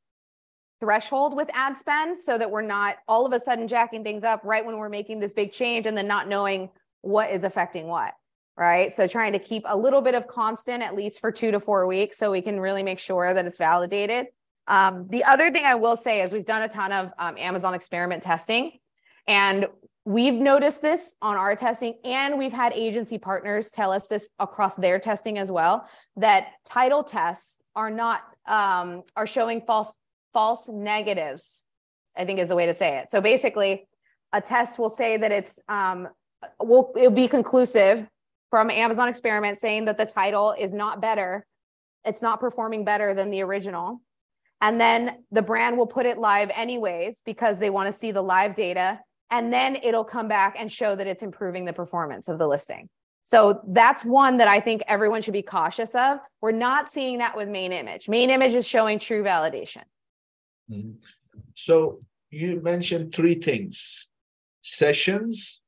[0.82, 4.40] threshold with ad spend so that we're not all of a sudden jacking things up
[4.42, 6.68] right when we're making this big change and then not knowing
[7.02, 8.12] what is affecting what
[8.56, 8.94] right?
[8.94, 11.86] So trying to keep a little bit of constant at least for two to four
[11.86, 14.26] weeks so we can really make sure that it's validated.
[14.68, 17.74] Um, the other thing I will say is we've done a ton of um, Amazon
[17.74, 18.72] experiment testing,
[19.26, 19.66] and
[20.04, 24.76] we've noticed this on our testing, and we've had agency partners tell us this across
[24.76, 29.92] their testing as well that title tests are not um, are showing false
[30.32, 31.64] false negatives.
[32.16, 33.10] I think is the way to say it.
[33.10, 33.88] So basically,
[34.32, 36.08] a test will say that it's um,
[36.60, 38.06] will it'll be conclusive
[38.50, 41.46] from Amazon experiment saying that the title is not better,
[42.04, 44.02] it's not performing better than the original.
[44.60, 48.22] And then the brand will put it live anyways because they want to see the
[48.22, 49.00] live data.
[49.30, 52.88] And then it'll come back and show that it's improving the performance of the listing.
[53.24, 56.18] So that's one that I think everyone should be cautious of.
[56.40, 58.08] We're not seeing that with main image.
[58.08, 59.82] Main image is showing true validation.
[60.72, 61.40] Mm-hmm.
[61.54, 64.08] So you mentioned three things
[64.62, 65.60] sessions,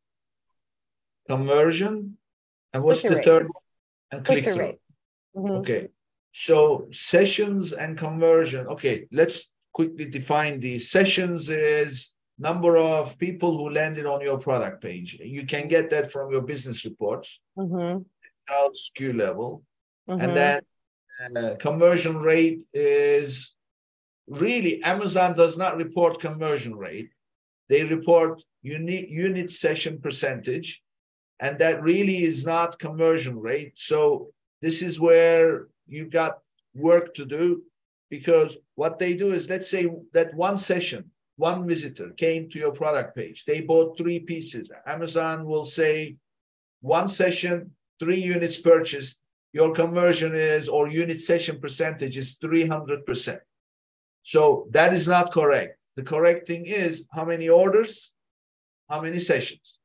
[1.28, 2.16] conversion,
[2.72, 3.24] and what's the rate.
[3.24, 3.48] third?
[4.10, 4.58] And click through.
[4.58, 4.78] Rate.
[5.36, 5.56] Mm-hmm.
[5.60, 5.88] Okay.
[6.32, 8.66] So sessions and conversion.
[8.66, 10.90] Okay, let's quickly define these.
[10.90, 15.18] Sessions is number of people who landed on your product page.
[15.20, 18.02] You can get that from your business reports, mm-hmm.
[18.50, 19.62] SKU level.
[20.08, 20.20] Mm-hmm.
[20.20, 20.60] And then
[21.36, 23.53] uh, conversion rate is
[24.26, 27.10] really Amazon does not report conversion rate.
[27.68, 30.82] They report unit, unit session percentage
[31.40, 33.72] and that really is not conversion rate.
[33.76, 34.30] So
[34.62, 36.38] this is where you've got
[36.74, 37.62] work to do
[38.10, 42.72] because what they do is let's say that one session, one visitor came to your
[42.72, 44.70] product page, they bought three pieces.
[44.86, 46.16] Amazon will say
[46.80, 49.20] one session, three units purchased,
[49.52, 53.38] your conversion is or unit session percentage is 300%.
[54.24, 55.78] So that is not correct.
[55.96, 58.14] The correct thing is how many orders,
[58.90, 59.78] how many sessions.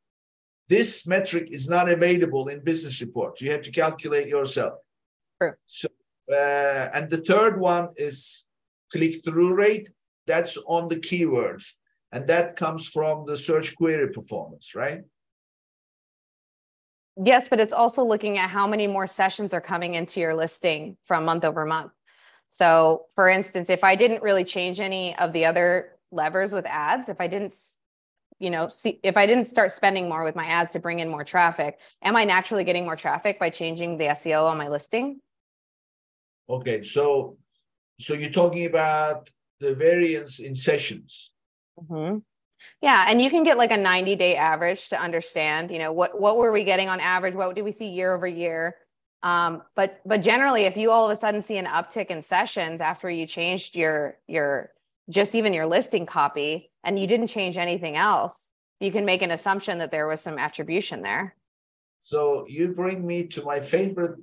[0.70, 3.42] This metric is not available in business reports.
[3.42, 4.80] You have to calculate yourself.
[5.42, 5.54] True.
[5.66, 5.88] So,
[6.32, 8.46] uh, and the third one is
[8.92, 9.90] click through rate.
[10.26, 11.74] That's on the keywords,
[12.12, 15.02] and that comes from the search query performance, right?
[17.22, 20.98] Yes, but it's also looking at how many more sessions are coming into your listing
[21.04, 21.92] from month over month.
[22.50, 27.10] So, for instance, if I didn't really change any of the other levers with ads,
[27.10, 27.54] if I didn't
[28.40, 31.10] you know, see if I didn't start spending more with my ads to bring in
[31.10, 35.20] more traffic, am I naturally getting more traffic by changing the SEO on my listing?
[36.50, 37.38] Okay, so
[38.00, 39.30] so you're talking about
[39.60, 41.32] the variance in sessions.
[41.78, 42.20] Mm-hmm.
[42.82, 46.20] Yeah, and you can get like a 90 day average to understand, you know, what
[46.20, 47.36] what were we getting on average?
[47.36, 48.76] What do we see year over year?
[49.22, 52.80] Um, but but generally, if you all of a sudden see an uptick in sessions
[52.82, 54.72] after you changed your your
[55.10, 59.32] just even your listing copy and you didn't change anything else, you can make an
[59.32, 61.36] assumption that there was some attribution there.
[62.02, 64.20] So you bring me to my favorite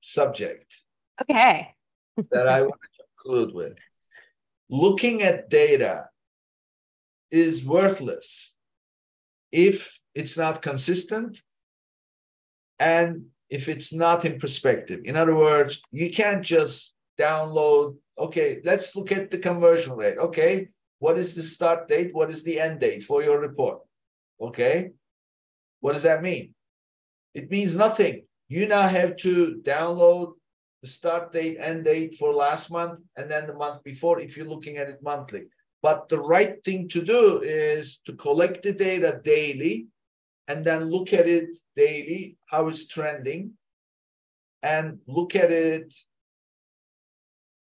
[0.00, 0.66] subject.
[1.22, 1.74] Okay.
[2.30, 3.74] that I want to conclude with.
[4.68, 6.06] Looking at data
[7.30, 8.54] is worthless
[9.52, 11.40] if it's not consistent
[12.78, 15.00] and if it's not in perspective.
[15.04, 20.16] In other words, you can't just download Okay, let's look at the conversion rate.
[20.16, 20.68] Okay,
[20.98, 22.14] what is the start date?
[22.14, 23.80] What is the end date for your report?
[24.40, 24.90] Okay,
[25.80, 26.54] what does that mean?
[27.34, 28.24] It means nothing.
[28.48, 30.32] You now have to download
[30.82, 34.46] the start date, end date for last month, and then the month before if you're
[34.46, 35.44] looking at it monthly.
[35.82, 39.88] But the right thing to do is to collect the data daily
[40.48, 43.52] and then look at it daily, how it's trending,
[44.62, 45.92] and look at it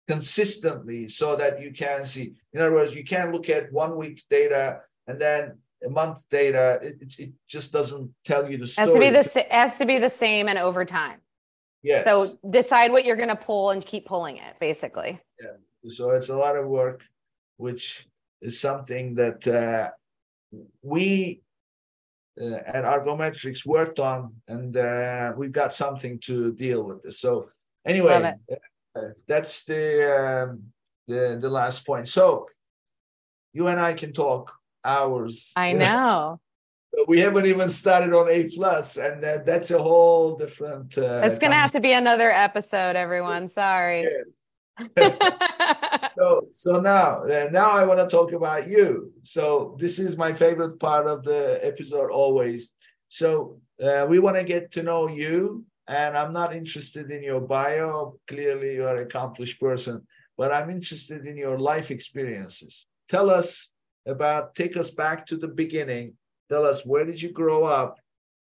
[0.07, 2.33] consistently so that you can see.
[2.53, 6.79] In other words, you can't look at one week data and then a month data.
[6.81, 8.87] It, it just doesn't tell you the story.
[8.87, 11.19] Has to be the has to be the same and over time.
[11.83, 12.05] Yes.
[12.05, 15.21] So decide what you're going to pull and keep pulling it, basically.
[15.39, 15.51] Yeah.
[15.89, 17.03] So it's a lot of work,
[17.57, 18.07] which
[18.41, 19.91] is something that uh,
[20.81, 21.41] we
[22.39, 27.19] uh, at Argometrics worked on, and uh, we've got something to deal with this.
[27.19, 27.49] So
[27.85, 28.33] anyway,
[29.27, 30.63] that's the, um,
[31.07, 32.07] the the last point.
[32.07, 32.47] So
[33.53, 35.51] you and I can talk hours.
[35.55, 36.39] I know.
[37.07, 40.97] we haven't even started on A plus, and uh, that's a whole different.
[40.97, 43.47] Uh, it's gonna have to be another episode, everyone.
[43.47, 44.07] Sorry.
[46.17, 49.11] so so now uh, now I want to talk about you.
[49.23, 52.71] So this is my favorite part of the episode always.
[53.07, 57.41] So uh, we want to get to know you and I'm not interested in your
[57.41, 58.19] bio.
[58.27, 60.05] Clearly, you're an accomplished person,
[60.37, 62.87] but I'm interested in your life experiences.
[63.07, 63.71] Tell us
[64.05, 66.15] about, take us back to the beginning.
[66.49, 67.99] Tell us where did you grow up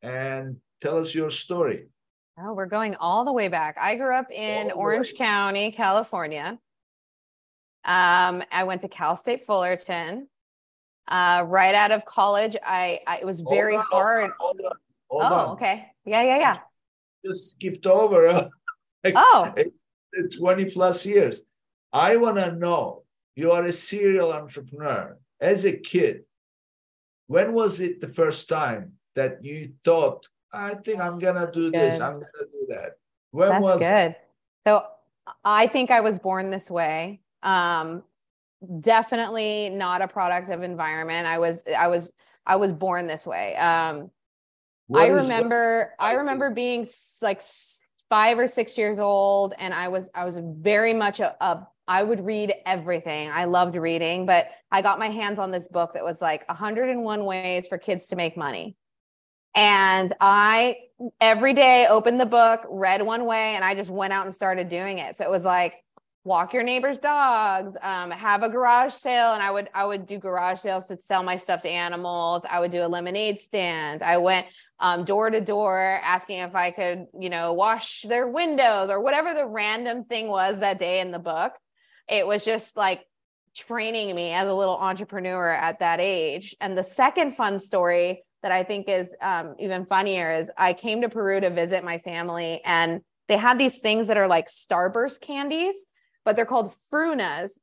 [0.02, 1.88] and Tell us your story.
[2.40, 3.78] Oh, we're going all the way back.
[3.80, 5.16] I grew up in Orange.
[5.16, 6.60] County, California.
[7.88, 10.28] Um, I went to Cal State Fullerton.
[11.08, 14.32] Uh, right out of college, I, I it was very hold on, hard.
[14.40, 14.72] Hold on,
[15.10, 15.86] hold on, oh, okay.
[16.04, 16.58] Yeah, yeah, yeah.
[17.26, 18.28] Just skipped over.
[18.28, 18.50] Uh,
[19.16, 19.54] oh,
[20.38, 21.42] 20 plus years.
[21.94, 23.04] I want to know
[23.38, 25.18] you are a serial entrepreneur.
[25.40, 26.24] As a kid,
[27.28, 31.72] when was it the first time that you thought, I think I'm going to do
[31.72, 32.98] this, I'm going to do that?
[33.32, 33.88] When That's was good.
[33.88, 34.28] That?
[34.66, 34.84] So
[35.46, 37.22] I think I was born this way.
[37.48, 38.04] Um,
[38.82, 41.28] definitely not a product of environment.
[41.28, 42.12] I was, I was,
[42.46, 43.56] I was born this way.
[43.56, 44.12] Um,
[44.94, 46.88] I remember, I remember being
[47.22, 47.42] like
[48.10, 52.04] five or six years old, and I was, I was very much a, a I
[52.04, 53.30] would read everything.
[53.30, 57.26] I loved reading, but I got my hands on this book that was like 101
[57.26, 58.76] ways for kids to make money.
[59.56, 60.78] And I
[61.22, 64.68] every day opened the book, read one way, and I just went out and started
[64.68, 65.18] doing it.
[65.18, 65.76] So it was like
[66.28, 70.20] walk your neighbor's dogs, um, have a garage sale, and I would I would do
[70.20, 72.44] garage sales to sell my stuffed animals.
[72.50, 74.04] I would do a lemonade stand.
[74.04, 74.46] I went
[74.80, 79.34] um, door to door asking if I could, you know, wash their windows or whatever
[79.34, 81.54] the random thing was that day in the book
[82.08, 83.06] it was just like
[83.56, 86.56] training me as a little entrepreneur at that age.
[86.62, 91.02] And the second fun story that I think is um, even funnier is I came
[91.02, 95.22] to Peru to visit my family, and they had these things that are like Starburst
[95.22, 95.76] candies,
[96.28, 97.58] but they're called frunas.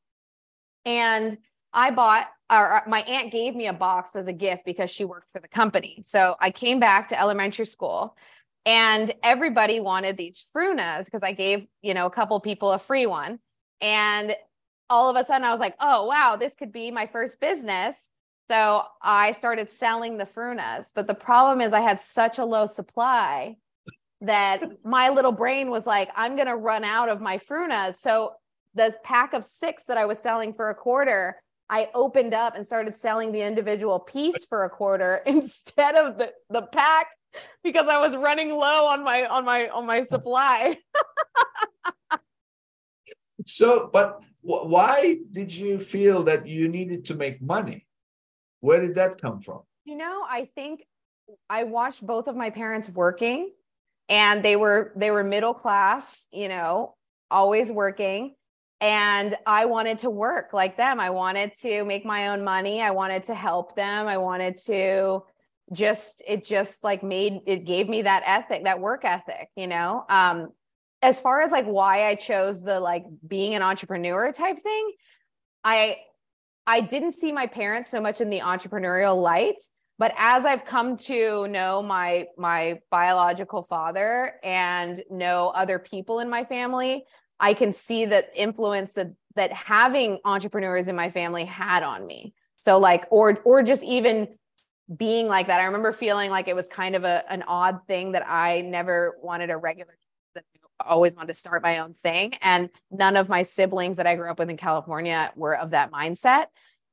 [0.87, 1.37] And
[1.75, 5.05] I bought, or uh, my aunt gave me a box as a gift because she
[5.05, 6.03] worked for the company.
[6.07, 8.17] So I came back to elementary school
[8.65, 13.05] and everybody wanted these frunas because I gave, you know, a couple people a free
[13.05, 13.39] one.
[13.83, 14.35] And
[14.89, 17.99] all of a sudden I was like, oh, wow, this could be my first business.
[18.49, 20.87] So I started selling the frunas.
[20.95, 23.57] But the problem is I had such a low supply
[24.23, 27.97] that my little brain was like, I'm going to run out of my frunas.
[28.01, 28.33] So
[28.75, 32.64] the pack of six that I was selling for a quarter, I opened up and
[32.64, 37.09] started selling the individual piece for a quarter instead of the, the pack
[37.62, 40.79] because I was running low on my on my on my supply.
[43.47, 47.87] So, but why did you feel that you needed to make money?
[48.61, 49.62] Where did that come from?
[49.85, 50.85] You know, I think
[51.51, 53.51] I watched both of my parents working
[54.09, 56.95] and they were they were middle class, you know,
[57.31, 58.35] always working
[58.85, 61.01] and I wanted to work like them.
[61.01, 62.82] I wanted to make my own money.
[62.82, 64.07] I wanted to help them.
[64.07, 65.20] I wanted to
[65.72, 70.05] just it just like made it gave me that ethic, that work ethic, you know.
[70.11, 70.49] Um
[71.01, 74.93] as far as like why I chose the like being an entrepreneur type thing,
[75.64, 75.97] I
[76.66, 79.62] I didn't see my parents so much in the entrepreneurial light,
[79.99, 86.28] but as I've come to know my my biological father and know other people in
[86.28, 87.07] my family,
[87.41, 92.35] I can see that influence that that having entrepreneurs in my family had on me.
[92.57, 94.28] So like or or just even
[94.95, 95.61] being like that.
[95.61, 99.16] I remember feeling like it was kind of a an odd thing that I never
[99.22, 99.95] wanted a regular
[100.80, 102.35] always wanted to start my own thing.
[102.41, 105.93] And none of my siblings that I grew up with in California were of that
[105.93, 106.47] mindset.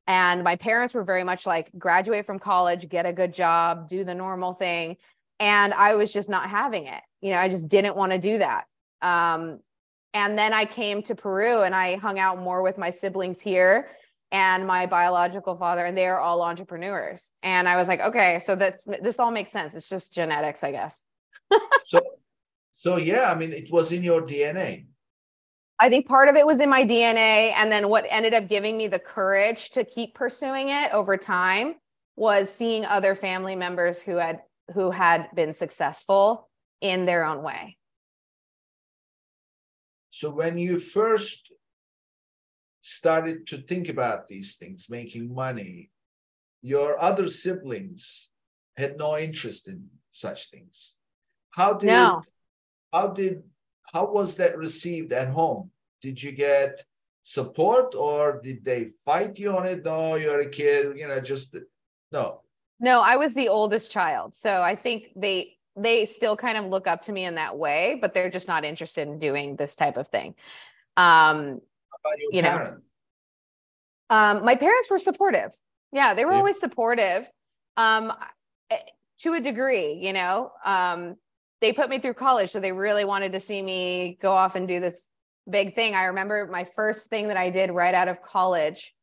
[0.07, 4.03] And my parents were very much like graduate from college, get a good job, do
[4.03, 4.97] the normal thing.
[5.39, 7.01] And I was just not having it.
[7.21, 8.65] You know, I just didn't want to do that.
[9.01, 9.59] Um,
[10.14, 13.89] and then I came to Peru and I hung out more with my siblings here
[14.32, 17.32] and my biological father, and they are all entrepreneurs.
[17.43, 19.74] And I was like, okay, so that's this all makes sense.
[19.76, 21.03] It's just genetics, I guess.
[21.86, 21.99] so
[22.72, 24.86] so yeah, I mean, it was in your DNA.
[25.80, 27.53] I think part of it was in my DNA.
[27.55, 31.76] And then what ended up giving me the courage to keep pursuing it over time
[32.16, 34.41] was seeing other family members who had
[34.74, 36.49] who had been successful
[36.82, 37.78] in their own way.
[40.12, 41.51] So when you first
[42.82, 45.89] started to think about these things, making money,
[46.62, 48.30] your other siblings
[48.76, 50.95] had no interest in such things.
[51.51, 52.24] How did no
[52.91, 53.43] how did
[53.93, 55.72] how was that received at home?
[56.01, 56.84] Did you get
[57.24, 59.86] support or did they fight you on it?
[59.86, 61.55] No, you're a kid, you know, just
[62.12, 62.41] no.
[62.82, 64.36] No, I was the oldest child.
[64.36, 67.97] So I think they they still kind of look up to me in that way,
[68.01, 70.36] but they're just not interested in doing this type of thing.
[70.97, 71.61] Um
[72.32, 72.82] you parents?
[74.09, 74.15] know.
[74.15, 75.51] Um my parents were supportive.
[75.91, 76.38] Yeah, they were yeah.
[76.38, 77.29] always supportive.
[77.77, 78.13] Um
[78.69, 78.77] eh,
[79.19, 80.51] to a degree, you know.
[80.65, 81.15] Um
[81.61, 84.67] they put me through college so they really wanted to see me go off and
[84.67, 85.07] do this
[85.49, 88.93] big thing i remember my first thing that i did right out of college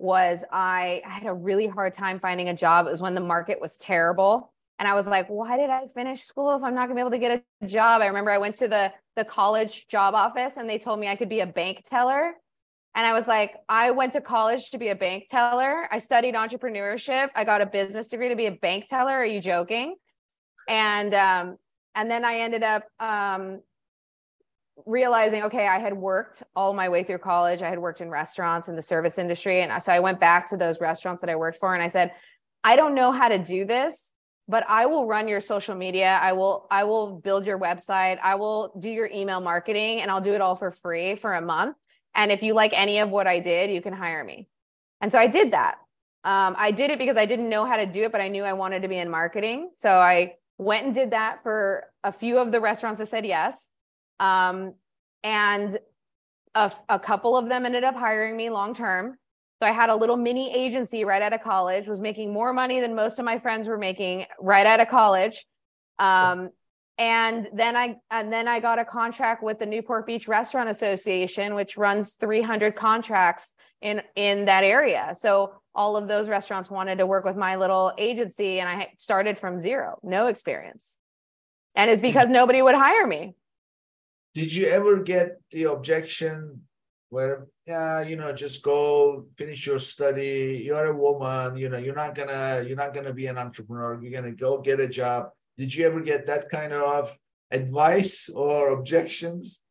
[0.00, 3.20] was I, I had a really hard time finding a job it was when the
[3.20, 6.82] market was terrible And I was like, why did I finish school if I'm not
[6.82, 8.00] gonna be able to get a job?
[8.00, 11.16] I remember I went to the the college job office and they told me I
[11.16, 12.34] could be a bank teller.
[12.94, 15.88] And I was like, I went to college to be a bank teller.
[15.90, 17.28] I studied entrepreneurship.
[17.34, 19.12] I got a business degree to be a bank teller.
[19.12, 19.96] Are you joking?
[20.68, 21.56] And um,
[21.94, 23.60] and then I ended up um,
[24.86, 27.62] realizing, okay, I had worked all my way through college.
[27.62, 30.56] I had worked in restaurants in the service industry, and so I went back to
[30.56, 32.12] those restaurants that I worked for, and I said,
[32.62, 34.07] I don't know how to do this
[34.48, 36.18] but I will run your social media.
[36.22, 38.18] I will I will build your website.
[38.22, 41.42] I will do your email marketing and I'll do it all for free for a
[41.42, 41.76] month.
[42.14, 44.48] And if you like any of what I did, you can hire me.
[45.00, 45.76] And so I did that.
[46.24, 48.42] Um, I did it because I didn't know how to do it, but I knew
[48.42, 49.70] I wanted to be in marketing.
[49.76, 53.56] So I went and did that for a few of the restaurants that said yes.
[54.18, 54.74] Um,
[55.22, 55.78] and
[56.54, 59.16] a, a couple of them ended up hiring me long term.
[59.60, 62.80] So I had a little mini agency right out of college, was making more money
[62.80, 65.46] than most of my friends were making right out of college.
[65.98, 66.50] Um,
[66.96, 71.54] and then I and then I got a contract with the Newport Beach Restaurant Association,
[71.54, 75.14] which runs 300 contracts in in that area.
[75.16, 79.38] So all of those restaurants wanted to work with my little agency, and I started
[79.38, 80.96] from zero, no experience.
[81.74, 83.34] And it's because nobody would hire me.
[84.34, 86.62] Did you ever get the objection
[87.10, 90.62] where yeah you know just go finish your study.
[90.64, 94.00] You're a woman you know you're not gonna you're not gonna be an entrepreneur.
[94.00, 95.30] You're gonna go get a job.
[95.56, 97.16] Did you ever get that kind of
[97.50, 99.62] advice or objections?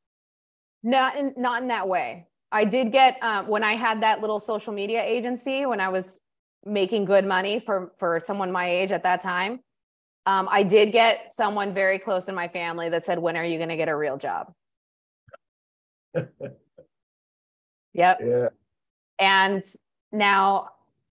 [0.84, 2.28] Not in not in that way.
[2.52, 6.20] I did get um, when i had that little social media agency when i was
[6.66, 9.60] making good money for for someone my age at that time
[10.26, 13.58] um, i did get someone very close in my family that said when are you
[13.58, 14.54] going to get a real job
[17.98, 18.20] Yep.
[18.24, 18.50] Yeah.
[19.20, 19.64] And
[20.12, 20.70] now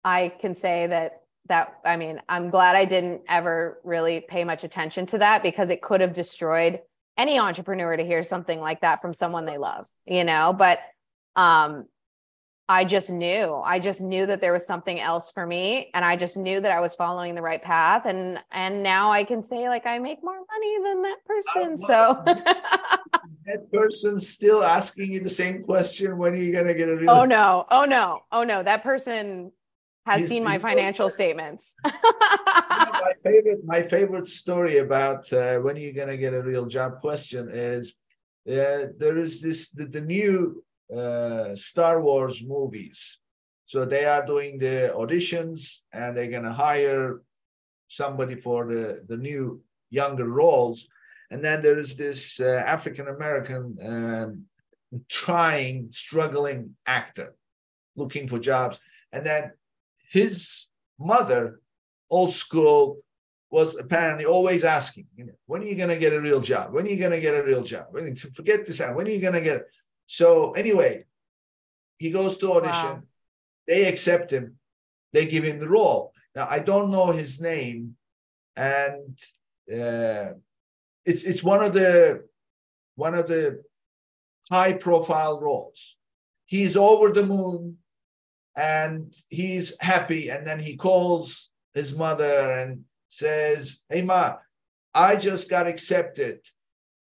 [0.05, 4.65] I can say that that I mean, I'm glad I didn't ever really pay much
[4.65, 6.81] attention to that because it could have destroyed
[7.17, 10.79] any entrepreneur to hear something like that from someone they love, you know, but
[11.37, 11.87] um
[12.69, 13.55] I just knew.
[13.65, 16.71] I just knew that there was something else for me and I just knew that
[16.71, 20.23] I was following the right path and and now I can say like I make
[20.23, 21.79] more money than that person.
[21.79, 22.23] so
[23.29, 26.89] is that person still asking you the same question when are you going to get
[26.89, 27.65] a real Oh no.
[27.71, 28.23] Oh no.
[28.31, 28.63] Oh no.
[28.63, 29.53] That person
[30.07, 31.75] has He's, seen my financial statements.
[31.85, 36.67] my favorite my favorite story about uh, when are you going to get a real
[36.67, 37.95] job question is
[38.49, 40.65] uh, there is this the, the new
[40.95, 43.19] uh, Star Wars movies.
[43.65, 47.23] So they are doing the auditions and they're going to hire
[47.89, 50.89] somebody for the, the new younger roles.
[51.33, 54.31] And then there is this uh, African American um,
[55.09, 57.35] trying, struggling actor
[57.97, 58.79] looking for jobs.
[59.15, 59.43] And then
[60.11, 60.69] his
[61.01, 61.43] mother,
[62.11, 62.99] old school,
[63.51, 66.73] was apparently always asking, you know, when are you going to get a real job?
[66.73, 67.87] When are you going to get a real job?
[67.91, 68.95] When, forget this out.
[68.97, 69.67] When are you going to get it?
[70.07, 71.05] So anyway,
[71.99, 72.97] he goes to audition.
[72.97, 73.03] Wow.
[73.67, 74.57] They accept him.
[75.15, 76.13] They give him the role.
[76.35, 77.97] Now I don't know his name,
[78.57, 79.19] and
[79.71, 80.33] uh,
[81.05, 82.25] it's it's one of the
[82.97, 83.63] one of the
[84.51, 85.97] high profile roles.
[86.47, 87.79] He's over the moon,
[88.57, 90.29] and he's happy.
[90.29, 94.37] And then he calls his mother and says, "Hey ma,
[94.95, 96.41] I just got accepted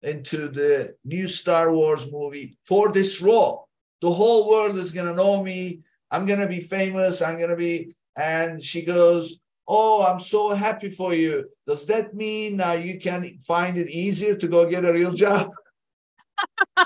[0.03, 3.67] into the new Star Wars movie for this role.
[4.01, 5.81] The whole world is going to know me.
[6.09, 7.21] I'm going to be famous.
[7.21, 7.95] I'm going to be.
[8.15, 11.49] And she goes, Oh, I'm so happy for you.
[11.65, 15.51] Does that mean now you can find it easier to go get a real job?
[16.77, 16.85] oh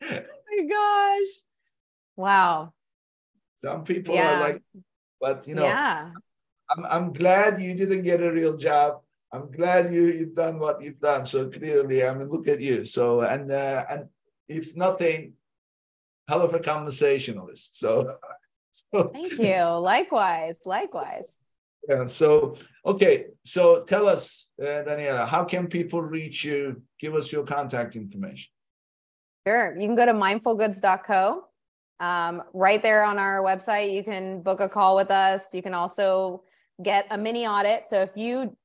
[0.00, 1.32] my gosh.
[2.16, 2.72] Wow.
[3.56, 4.34] Some people yeah.
[4.34, 4.62] are like,
[5.20, 6.10] but you know, yeah.
[6.70, 9.00] I'm, I'm glad you didn't get a real job.
[9.32, 11.26] I'm glad you, you've done what you've done.
[11.26, 12.86] So clearly, I mean, look at you.
[12.86, 14.08] So, and, uh, and
[14.48, 15.34] if nothing,
[16.28, 17.78] hell of a conversationalist.
[17.78, 18.16] So,
[18.74, 19.62] so thank you.
[19.62, 21.26] Likewise, likewise.
[21.88, 22.06] Yeah.
[22.06, 23.26] So, okay.
[23.44, 26.82] So tell us, uh, Daniela, how can people reach you?
[26.98, 28.50] Give us your contact information.
[29.46, 29.78] Sure.
[29.78, 31.44] You can go to mindfulgoods.co.
[32.00, 35.42] Um, right there on our website, you can book a call with us.
[35.52, 36.42] You can also
[36.82, 37.86] get a mini audit.
[37.86, 38.56] So if you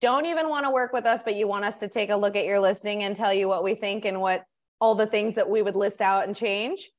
[0.00, 2.36] don't even want to work with us, but you want us to take a look
[2.36, 4.44] at your listing and tell you what we think and what
[4.80, 6.90] all the things that we would list out and change,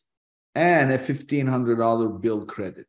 [0.55, 2.88] and a $1,500 bill credit.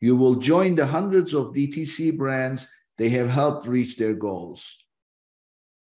[0.00, 2.66] You will join the hundreds of DTC brands
[2.98, 4.84] they have helped reach their goals.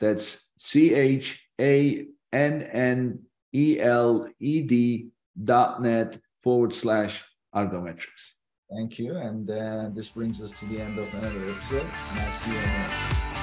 [0.00, 3.20] That's C H A N N
[3.52, 5.08] E L E D
[5.42, 7.24] dot net forward slash
[7.54, 8.32] argometrics.
[8.70, 9.16] Thank you.
[9.16, 11.82] And uh, this brings us to the end of another episode.
[11.82, 12.94] And I'll see you next.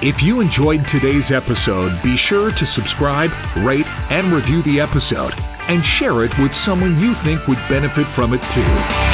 [0.02, 5.34] If you enjoyed today's episode, be sure to subscribe, rate, and review the episode,
[5.68, 9.09] and share it with someone you think would benefit from it too.